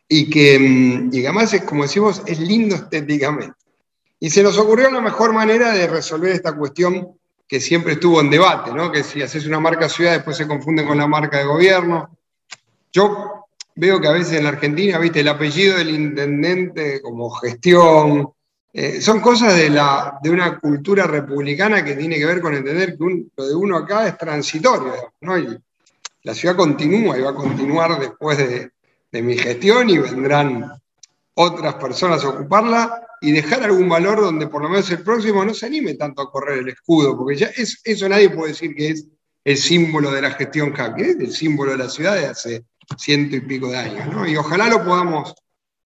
y 0.08 0.30
que, 0.30 0.60
mm, 0.60 1.10
y 1.14 1.26
además 1.26 1.54
es, 1.54 1.64
como 1.64 1.84
decimos, 1.84 2.22
es 2.26 2.40
lindo 2.40 2.76
estéticamente. 2.76 3.56
Y 4.20 4.30
se 4.30 4.44
nos 4.44 4.58
ocurrió 4.58 4.92
la 4.92 5.02
mejor 5.02 5.34
manera 5.34 5.72
de 5.72 5.88
resolver 5.88 6.32
esta 6.34 6.54
cuestión 6.54 7.18
que 7.48 7.60
siempre 7.60 7.94
estuvo 7.94 8.20
en 8.20 8.30
debate, 8.30 8.74
¿no? 8.74 8.92
que 8.92 9.04
si 9.04 9.22
haces 9.22 9.46
una 9.46 9.60
marca 9.60 9.90
ciudad 9.90 10.14
después 10.14 10.38
se 10.38 10.48
confunde 10.48 10.86
con 10.86 10.98
la 10.98 11.08
marca 11.08 11.38
de 11.38 11.46
gobierno. 11.46 12.18
Yo 12.92 13.41
veo 13.76 14.00
que 14.00 14.08
a 14.08 14.12
veces 14.12 14.34
en 14.34 14.44
la 14.44 14.50
Argentina, 14.50 15.00
viste, 15.00 15.22
el 15.22 15.28
apellido 15.28 15.78
del 15.78 15.90
intendente 15.90 17.02
como 17.02 17.30
gestión, 17.30 18.32
eh, 18.74 19.02
son 19.02 19.20
cosas 19.20 19.56
de, 19.56 19.70
la, 19.70 20.18
de 20.24 20.30
una 20.30 20.58
cultura 20.60 21.06
republicana 21.06 21.84
que 21.84 21.96
tiene 21.96 22.18
que 22.18 22.26
ver 22.26 22.40
con 22.40 22.56
entender 22.56 22.98
que 22.98 23.26
lo 23.36 23.48
de 23.48 23.56
uno 23.56 23.78
acá 23.78 24.08
es 24.08 24.18
transitorio, 24.18 25.14
¿no? 25.22 25.38
Y 25.38 25.58
la 26.24 26.34
ciudad 26.34 26.56
continúa 26.56 27.18
y 27.18 27.22
va 27.22 27.32
a 27.32 27.36
continuar 27.36 28.00
después 28.00 28.38
de, 28.38 28.72
mi 29.22 29.38
gestión 29.38 29.90
y 29.90 29.98
vendrán 29.98 30.72
otras 31.34 31.76
personas 31.76 32.24
a 32.24 32.30
ocuparla 32.30 33.06
y 33.20 33.34
dejar 33.34 33.62
algún 33.62 33.90
valor 33.90 34.22
donde 34.22 34.48
por 34.48 34.62
lo 34.62 34.70
menos 34.70 34.90
el 34.90 35.04
próximo 35.04 35.44
no 35.44 35.54
se 35.54 35.66
anime 35.66 35.96
tanto 35.96 36.22
a 36.22 36.32
correr 36.32 36.60
el 36.60 36.70
escudo, 36.70 37.18
porque 37.18 37.36
ya 37.36 37.48
es, 37.48 37.82
eso 37.84 38.08
nadie 38.08 38.30
puede 38.30 38.54
decir 38.54 38.74
que 38.74 38.92
es 38.92 39.06
el 39.44 39.58
símbolo 39.58 40.12
de 40.12 40.22
la 40.22 40.32
gestión 40.32 40.74
que 40.74 41.02
es 41.02 41.20
el 41.20 41.34
símbolo 41.34 41.72
de 41.72 41.78
la 41.78 41.90
ciudad 41.90 42.16
de 42.16 42.28
hace 42.28 42.64
ciento 42.98 43.36
y 43.36 43.42
pico 43.42 43.70
de 43.70 43.78
años. 43.78 44.08
¿no? 44.08 44.28
Y 44.28 44.36
ojalá 44.38 44.68
lo 44.68 44.84
podamos, 44.84 45.34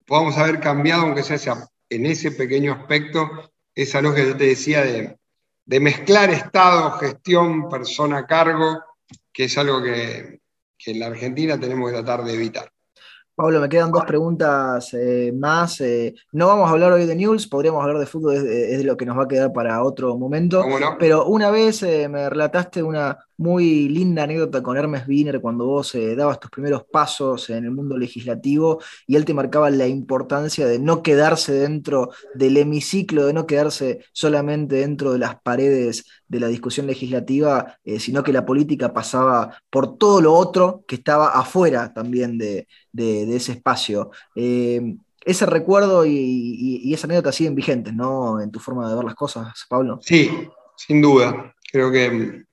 podamos 0.05 0.37
haber 0.37 0.59
cambiado, 0.59 1.03
aunque 1.03 1.23
sea 1.23 1.67
en 1.89 2.05
ese 2.05 2.31
pequeño 2.31 2.73
aspecto, 2.73 3.51
esa 3.73 4.01
lógica 4.01 4.23
que 4.23 4.29
yo 4.29 4.37
te 4.37 4.47
decía 4.47 4.81
de, 4.81 5.17
de 5.65 5.79
mezclar 5.79 6.29
Estado, 6.29 6.91
gestión, 6.91 7.69
persona 7.69 8.19
a 8.19 8.27
cargo, 8.27 8.81
que 9.31 9.45
es 9.45 9.57
algo 9.57 9.81
que, 9.83 10.39
que 10.77 10.91
en 10.91 10.99
la 10.99 11.07
Argentina 11.07 11.59
tenemos 11.59 11.91
que 11.91 11.97
tratar 11.97 12.23
de 12.23 12.33
evitar. 12.33 12.71
Pablo, 13.35 13.59
me 13.59 13.67
quedan 13.67 13.91
dos 13.91 14.05
preguntas 14.05 14.93
eh, 14.93 15.33
más. 15.35 15.81
Eh, 15.81 16.15
no 16.31 16.47
vamos 16.47 16.69
a 16.69 16.71
hablar 16.71 16.93
hoy 16.93 17.05
de 17.05 17.15
news, 17.15 17.47
podríamos 17.47 17.83
hablar 17.83 17.99
de 17.99 18.05
fútbol, 18.05 18.35
es, 18.35 18.43
de 18.43 18.83
lo 18.85 18.95
que 18.95 19.05
nos 19.05 19.17
va 19.17 19.23
a 19.23 19.27
quedar 19.27 19.51
para 19.51 19.83
otro 19.83 20.17
momento. 20.17 20.63
Pero 20.97 21.25
una 21.25 21.51
vez 21.51 21.83
eh, 21.83 22.07
me 22.07 22.29
relataste 22.29 22.81
una 22.81 23.17
muy 23.37 23.89
linda 23.89 24.23
anécdota 24.23 24.63
con 24.63 24.77
Hermes 24.77 25.07
Wiener 25.07 25.41
cuando 25.41 25.65
vos 25.65 25.95
dabas 26.15 26.39
tus 26.39 26.49
primeros 26.51 26.83
pasos 26.85 27.49
en 27.49 27.65
el 27.65 27.71
mundo 27.71 27.97
legislativo 27.97 28.81
y 29.07 29.15
él 29.15 29.25
te 29.25 29.33
marcaba 29.33 29.69
la 29.69 29.87
importancia 29.87 30.65
de 30.67 30.79
no 30.79 31.01
quedarse 31.03 31.53
dentro 31.53 32.11
del 32.33 32.57
hemiciclo, 32.57 33.25
de 33.25 33.33
no 33.33 33.45
quedarse 33.45 34.05
solamente 34.13 34.75
dentro 34.75 35.13
de 35.13 35.19
las 35.19 35.41
paredes 35.41 36.05
de 36.27 36.39
la 36.39 36.47
discusión 36.47 36.87
legislativa, 36.87 37.77
sino 37.99 38.23
que 38.23 38.33
la 38.33 38.45
política 38.45 38.93
pasaba 38.93 39.57
por 39.69 39.97
todo 39.97 40.21
lo 40.21 40.33
otro 40.33 40.83
que 40.87 40.95
estaba 40.95 41.29
afuera 41.29 41.93
también 41.93 42.37
de 42.37 42.67
de, 42.95 43.35
ese 43.35 43.53
espacio. 43.53 44.11
Eh, 44.35 44.95
ese 45.25 45.45
recuerdo 45.45 46.05
y, 46.05 46.93
esa 46.93 47.07
anécdota 47.07 47.31
siguen 47.31 47.55
vigentes, 47.55 47.93
¿no? 47.93 48.39
En 48.39 48.51
tu 48.51 48.59
forma 48.59 48.87
de 48.87 48.95
ver 48.95 49.05
las 49.05 49.15
cosas, 49.15 49.65
Pablo. 49.67 49.99
Sí, 50.01 50.29
sin 50.75 51.01
duda. 51.01 51.53
Creo 51.71 51.91
que 51.91 52.43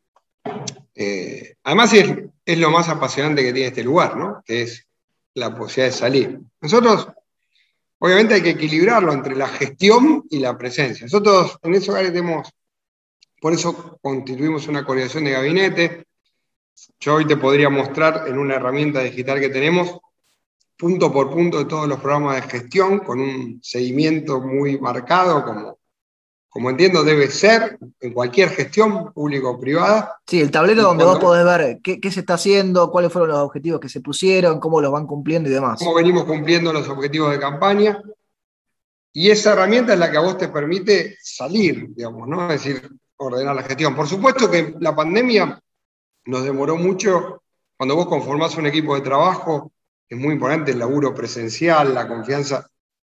eh, 0.94 1.56
además 1.62 1.92
es, 1.94 2.58
lo 2.58 2.70
más 2.70 2.88
apasionante 2.88 3.42
que 3.42 3.52
tiene 3.52 3.68
este 3.68 3.84
lugar, 3.84 4.16
¿no? 4.16 4.42
Que 4.44 4.62
es 4.62 4.86
la 5.34 5.54
posibilidad 5.54 5.92
de 5.92 5.98
salir. 5.98 6.40
Nosotros, 6.60 7.08
obviamente 7.98 8.34
hay 8.34 8.42
que 8.42 8.50
equilibrarlo 8.50 9.12
entre 9.12 9.34
la 9.34 9.48
gestión 9.48 10.24
y 10.30 10.38
la 10.38 10.56
presencia. 10.56 11.06
Nosotros 11.06 11.58
en 11.62 11.74
ese 11.74 11.88
lugar 11.88 12.04
tenemos, 12.06 12.50
por 13.40 13.52
eso 13.52 13.98
constituimos 14.02 14.68
una 14.68 14.84
coordinación 14.84 15.24
de 15.24 15.30
gabinete. 15.32 16.06
Yo 17.00 17.14
hoy 17.14 17.26
te 17.26 17.36
podría 17.36 17.70
mostrar 17.70 18.28
en 18.28 18.38
una 18.38 18.56
herramienta 18.56 19.00
digital 19.00 19.40
que 19.40 19.48
tenemos 19.48 19.98
punto 20.76 21.12
por 21.12 21.30
punto 21.30 21.58
de 21.58 21.66
todos 21.66 21.86
los 21.86 22.00
programas 22.00 22.42
de 22.42 22.50
gestión, 22.50 22.98
con 22.98 23.20
un 23.20 23.60
seguimiento 23.62 24.40
muy 24.40 24.78
marcado, 24.80 25.44
como, 25.44 25.78
como 26.52 26.68
entiendo 26.68 27.02
debe 27.02 27.28
ser 27.28 27.78
en 27.98 28.12
cualquier 28.12 28.50
gestión 28.50 29.10
pública 29.14 29.48
o 29.48 29.58
privada. 29.58 30.20
Sí, 30.26 30.38
el 30.38 30.50
tablero 30.50 30.82
donde 30.82 31.02
vos 31.02 31.18
podés 31.18 31.46
ver 31.46 31.80
qué, 31.82 31.98
qué, 31.98 32.10
se 32.10 32.20
está 32.20 32.34
haciendo, 32.34 32.90
cuáles 32.90 33.10
fueron 33.10 33.30
los 33.30 33.38
objetivos 33.38 33.80
que 33.80 33.88
se 33.88 34.02
pusieron, 34.02 34.60
cómo 34.60 34.82
los 34.82 34.92
van 34.92 35.06
cumpliendo 35.06 35.48
y 35.48 35.52
demás. 35.52 35.78
Cómo 35.78 35.94
venimos 35.94 36.24
cumpliendo 36.24 36.70
los 36.70 36.86
objetivos 36.90 37.32
de 37.32 37.40
campaña. 37.40 38.02
Y 39.14 39.30
esa 39.30 39.54
herramienta 39.54 39.94
es 39.94 39.98
la 39.98 40.10
que 40.10 40.18
a 40.18 40.20
vos 40.20 40.36
te 40.36 40.48
permite 40.48 41.16
salir, 41.22 41.86
digamos, 41.94 42.28
¿no? 42.28 42.42
Es 42.52 42.62
decir, 42.62 42.86
ordenar 43.16 43.56
la 43.56 43.62
gestión. 43.62 43.96
Por 43.96 44.06
supuesto 44.06 44.50
que 44.50 44.74
la 44.78 44.94
pandemia 44.94 45.58
nos 46.26 46.44
demoró 46.44 46.76
mucho. 46.76 47.42
Cuando 47.78 47.96
vos 47.96 48.08
conformás 48.08 48.58
un 48.58 48.66
equipo 48.66 48.94
de 48.94 49.00
trabajo, 49.00 49.72
es 50.06 50.18
muy 50.18 50.34
importante 50.34 50.72
el 50.72 50.80
laburo 50.80 51.14
presencial, 51.14 51.94
la 51.94 52.06
confianza. 52.06 52.68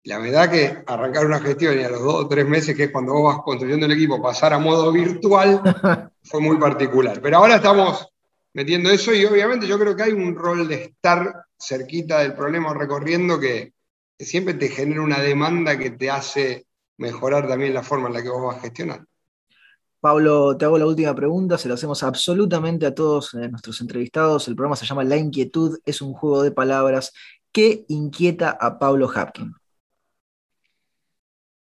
La 0.06 0.20
verdad 0.20 0.52
que 0.52 0.84
arrancar 0.86 1.26
una 1.26 1.40
gestión 1.40 1.80
y 1.80 1.84
a 1.84 1.90
los 1.90 2.02
dos 2.02 2.26
o 2.26 2.28
tres 2.28 2.46
meses, 2.46 2.76
que 2.76 2.86
es 2.86 2.92
cuando 2.92 3.14
vos 3.14 3.36
vas 3.36 3.44
construyendo 3.44 3.86
el 3.86 3.94
equipo, 3.94 4.22
pasar 4.22 4.54
a 4.54 4.60
modo 4.60 4.92
virtual, 4.92 5.62
fue 6.24 6.42
muy 6.42 6.58
particular. 6.58 7.22
Pero 7.22 7.38
ahora 7.38 7.56
estamos 7.56 8.10
metiendo 8.54 8.90
eso 8.90 9.14
y 9.14 9.24
obviamente 9.26 9.66
yo 9.66 9.80
creo 9.80 9.96
que 9.96 10.04
hay 10.04 10.12
un 10.12 10.36
rol 10.36 10.68
de 10.68 10.84
estar 10.84 11.46
cerquita 11.58 12.20
del 12.20 12.34
problema 12.34 12.74
recorriendo 12.74 13.40
que, 13.40 13.74
que 14.18 14.26
siempre 14.26 14.56
te 14.56 14.68
genera 14.68 15.02
una 15.02 15.20
demanda 15.20 15.78
que 15.78 15.92
te 15.92 16.10
hace 16.10 16.66
mejorar 16.98 17.48
también 17.48 17.74
la 17.74 17.84
forma 17.84 18.08
en 18.08 18.14
la 18.14 18.22
que 18.22 18.30
vos 18.30 18.46
vas 18.46 18.58
a 18.58 18.62
gestionar. 18.62 19.06
Pablo, 20.02 20.58
te 20.58 20.66
hago 20.66 20.78
la 20.78 20.86
última 20.86 21.16
pregunta, 21.16 21.58
se 21.58 21.70
la 21.70 21.76
hacemos 21.76 22.04
absolutamente 22.04 22.86
a 22.86 22.94
todos 22.94 23.34
eh, 23.36 23.48
nuestros 23.48 23.80
entrevistados. 23.80 24.50
El 24.50 24.56
programa 24.58 24.76
se 24.76 24.86
llama 24.86 25.06
La 25.06 25.16
Inquietud, 25.16 25.80
es 25.86 26.02
un 26.02 26.12
juego 26.14 26.44
de 26.44 26.52
palabras. 26.52 27.14
¿Qué 27.54 27.86
inquieta 27.88 28.50
a 28.50 28.80
Pablo 28.80 29.10
Hapkin? 29.10 29.56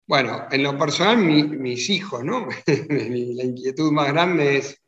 Bueno, 0.09 0.47
en 0.53 0.62
lo 0.62 0.79
personal, 0.79 1.16
mis 1.19 1.90
hijos, 1.90 2.23
¿no? 2.23 2.47
la 2.66 3.45
inquietud 3.45 3.90
más 3.90 4.09
grande 4.12 4.59
es 4.59 4.81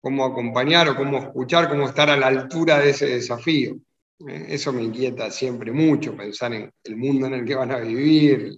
cómo 0.00 0.24
acompañar 0.24 0.88
o 0.88 0.96
cómo 0.96 1.18
escuchar, 1.18 1.68
cómo 1.68 1.86
estar 1.86 2.10
a 2.10 2.16
la 2.16 2.26
altura 2.26 2.78
de 2.80 2.90
ese 2.90 3.06
desafío. 3.06 3.76
Eh, 4.26 4.46
eso 4.48 4.72
me 4.72 4.82
inquieta 4.82 5.30
siempre 5.30 5.70
mucho, 5.70 6.16
pensar 6.16 6.52
en 6.54 6.72
el 6.82 6.96
mundo 6.96 7.28
en 7.28 7.34
el 7.34 7.44
que 7.44 7.54
van 7.54 7.70
a 7.70 7.78
vivir, 7.78 8.56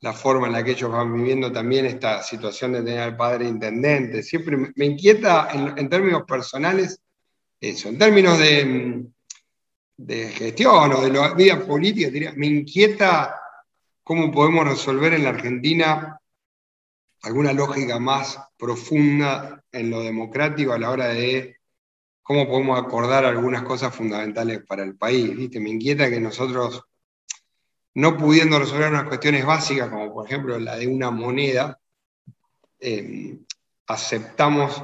la 0.00 0.12
forma 0.12 0.48
en 0.48 0.54
la 0.54 0.64
que 0.64 0.72
ellos 0.72 0.90
van 0.90 1.14
viviendo 1.14 1.52
también 1.52 1.86
esta 1.86 2.20
situación 2.24 2.72
de 2.72 2.82
tener 2.82 3.00
al 3.00 3.16
padre 3.16 3.46
intendente. 3.46 4.20
Siempre 4.24 4.56
me 4.74 4.84
inquieta 4.84 5.48
en, 5.52 5.88
términos 5.88 6.24
personales 6.26 7.00
eso, 7.60 7.88
en 7.88 7.98
términos 7.98 8.36
de, 8.36 9.04
de 9.96 10.28
gestión 10.30 10.92
o 10.92 11.02
de 11.02 11.12
la 11.12 11.34
vida 11.34 11.64
política, 11.64 12.32
me 12.34 12.46
inquieta 12.46 13.41
cómo 14.02 14.30
podemos 14.30 14.66
resolver 14.66 15.14
en 15.14 15.24
la 15.24 15.30
Argentina 15.30 16.20
alguna 17.22 17.52
lógica 17.52 17.98
más 17.98 18.38
profunda 18.56 19.62
en 19.70 19.90
lo 19.90 20.02
democrático 20.02 20.72
a 20.72 20.78
la 20.78 20.90
hora 20.90 21.08
de 21.08 21.56
cómo 22.22 22.48
podemos 22.48 22.78
acordar 22.78 23.24
algunas 23.24 23.62
cosas 23.62 23.94
fundamentales 23.94 24.64
para 24.66 24.82
el 24.82 24.96
país. 24.96 25.50
Me 25.60 25.70
inquieta 25.70 26.10
que 26.10 26.20
nosotros 26.20 26.82
no 27.94 28.16
pudiendo 28.16 28.58
resolver 28.58 28.90
unas 28.90 29.04
cuestiones 29.04 29.44
básicas, 29.44 29.88
como 29.88 30.12
por 30.12 30.26
ejemplo 30.26 30.58
la 30.58 30.76
de 30.76 30.86
una 30.86 31.10
moneda, 31.10 31.78
eh, 32.80 33.38
aceptamos 33.86 34.82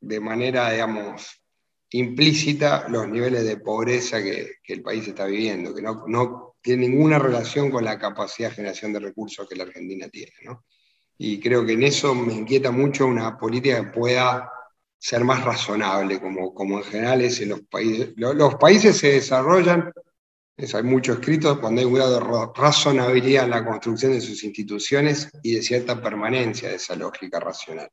de 0.00 0.20
manera, 0.20 0.70
digamos, 0.70 1.42
implícita 1.90 2.88
los 2.88 3.08
niveles 3.08 3.44
de 3.44 3.56
pobreza 3.56 4.22
que, 4.22 4.56
el 4.64 4.82
país 4.82 5.08
está 5.08 5.24
viviendo, 5.26 5.74
que 5.74 5.82
no, 5.82 6.45
tiene 6.66 6.88
ninguna 6.88 7.18
relación 7.18 7.70
con 7.70 7.84
la 7.84 7.96
capacidad 7.96 8.50
de 8.50 8.56
generación 8.56 8.92
de 8.92 8.98
recursos 8.98 9.48
que 9.48 9.54
la 9.54 9.62
Argentina 9.62 10.08
tiene. 10.08 10.32
Y 11.16 11.38
creo 11.38 11.64
que 11.64 11.74
en 11.74 11.84
eso 11.84 12.14
me 12.14 12.34
inquieta 12.34 12.72
mucho 12.72 13.06
una 13.06 13.38
política 13.38 13.76
que 13.76 13.92
pueda 13.92 14.50
ser 14.98 15.22
más 15.22 15.44
razonable, 15.44 16.20
como, 16.20 16.52
como 16.52 16.78
en 16.78 16.84
general 16.84 17.20
es 17.22 17.40
en 17.40 17.50
los 17.50 17.60
países. 17.62 18.12
los 18.16 18.56
países 18.56 18.96
se 18.98 19.12
desarrollan 19.12 19.92
hay 20.58 20.82
mucho 20.82 21.12
escrito 21.12 21.60
cuando 21.60 21.80
hay 21.80 21.86
un 21.86 21.94
grado 21.94 22.18
de 22.18 22.52
razonabilidad 22.54 23.44
en 23.44 23.50
la 23.50 23.64
construcción 23.64 24.12
de 24.12 24.22
sus 24.22 24.42
instituciones 24.42 25.28
y 25.42 25.54
de 25.54 25.62
cierta 25.62 26.00
permanencia 26.00 26.70
de 26.70 26.76
esa 26.76 26.96
lógica 26.96 27.38
racional. 27.38 27.90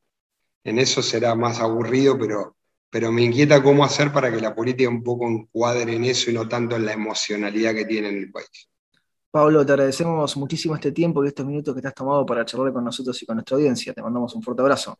En 0.64 0.78
eso 0.78 1.02
será 1.02 1.34
más 1.34 1.60
aburrido, 1.60 2.18
pero, 2.18 2.56
pero 2.94 3.10
me 3.10 3.22
inquieta 3.22 3.60
cómo 3.60 3.84
hacer 3.84 4.12
para 4.12 4.30
que 4.30 4.40
la 4.40 4.54
política 4.54 4.88
un 4.88 5.02
poco 5.02 5.26
encuadre 5.28 5.96
en 5.96 6.04
eso 6.04 6.30
y 6.30 6.34
no 6.34 6.46
tanto 6.46 6.76
en 6.76 6.86
la 6.86 6.92
emocionalidad 6.92 7.74
que 7.74 7.86
tiene 7.86 8.08
en 8.08 8.18
el 8.18 8.30
país. 8.30 8.70
Pablo, 9.32 9.66
te 9.66 9.72
agradecemos 9.72 10.36
muchísimo 10.36 10.76
este 10.76 10.92
tiempo 10.92 11.24
y 11.24 11.26
estos 11.26 11.44
minutos 11.44 11.74
que 11.74 11.82
te 11.82 11.88
has 11.88 11.94
tomado 11.94 12.24
para 12.24 12.44
charlar 12.44 12.72
con 12.72 12.84
nosotros 12.84 13.20
y 13.20 13.26
con 13.26 13.34
nuestra 13.34 13.56
audiencia. 13.56 13.92
Te 13.92 14.00
mandamos 14.00 14.32
un 14.36 14.44
fuerte 14.44 14.62
abrazo. 14.62 14.96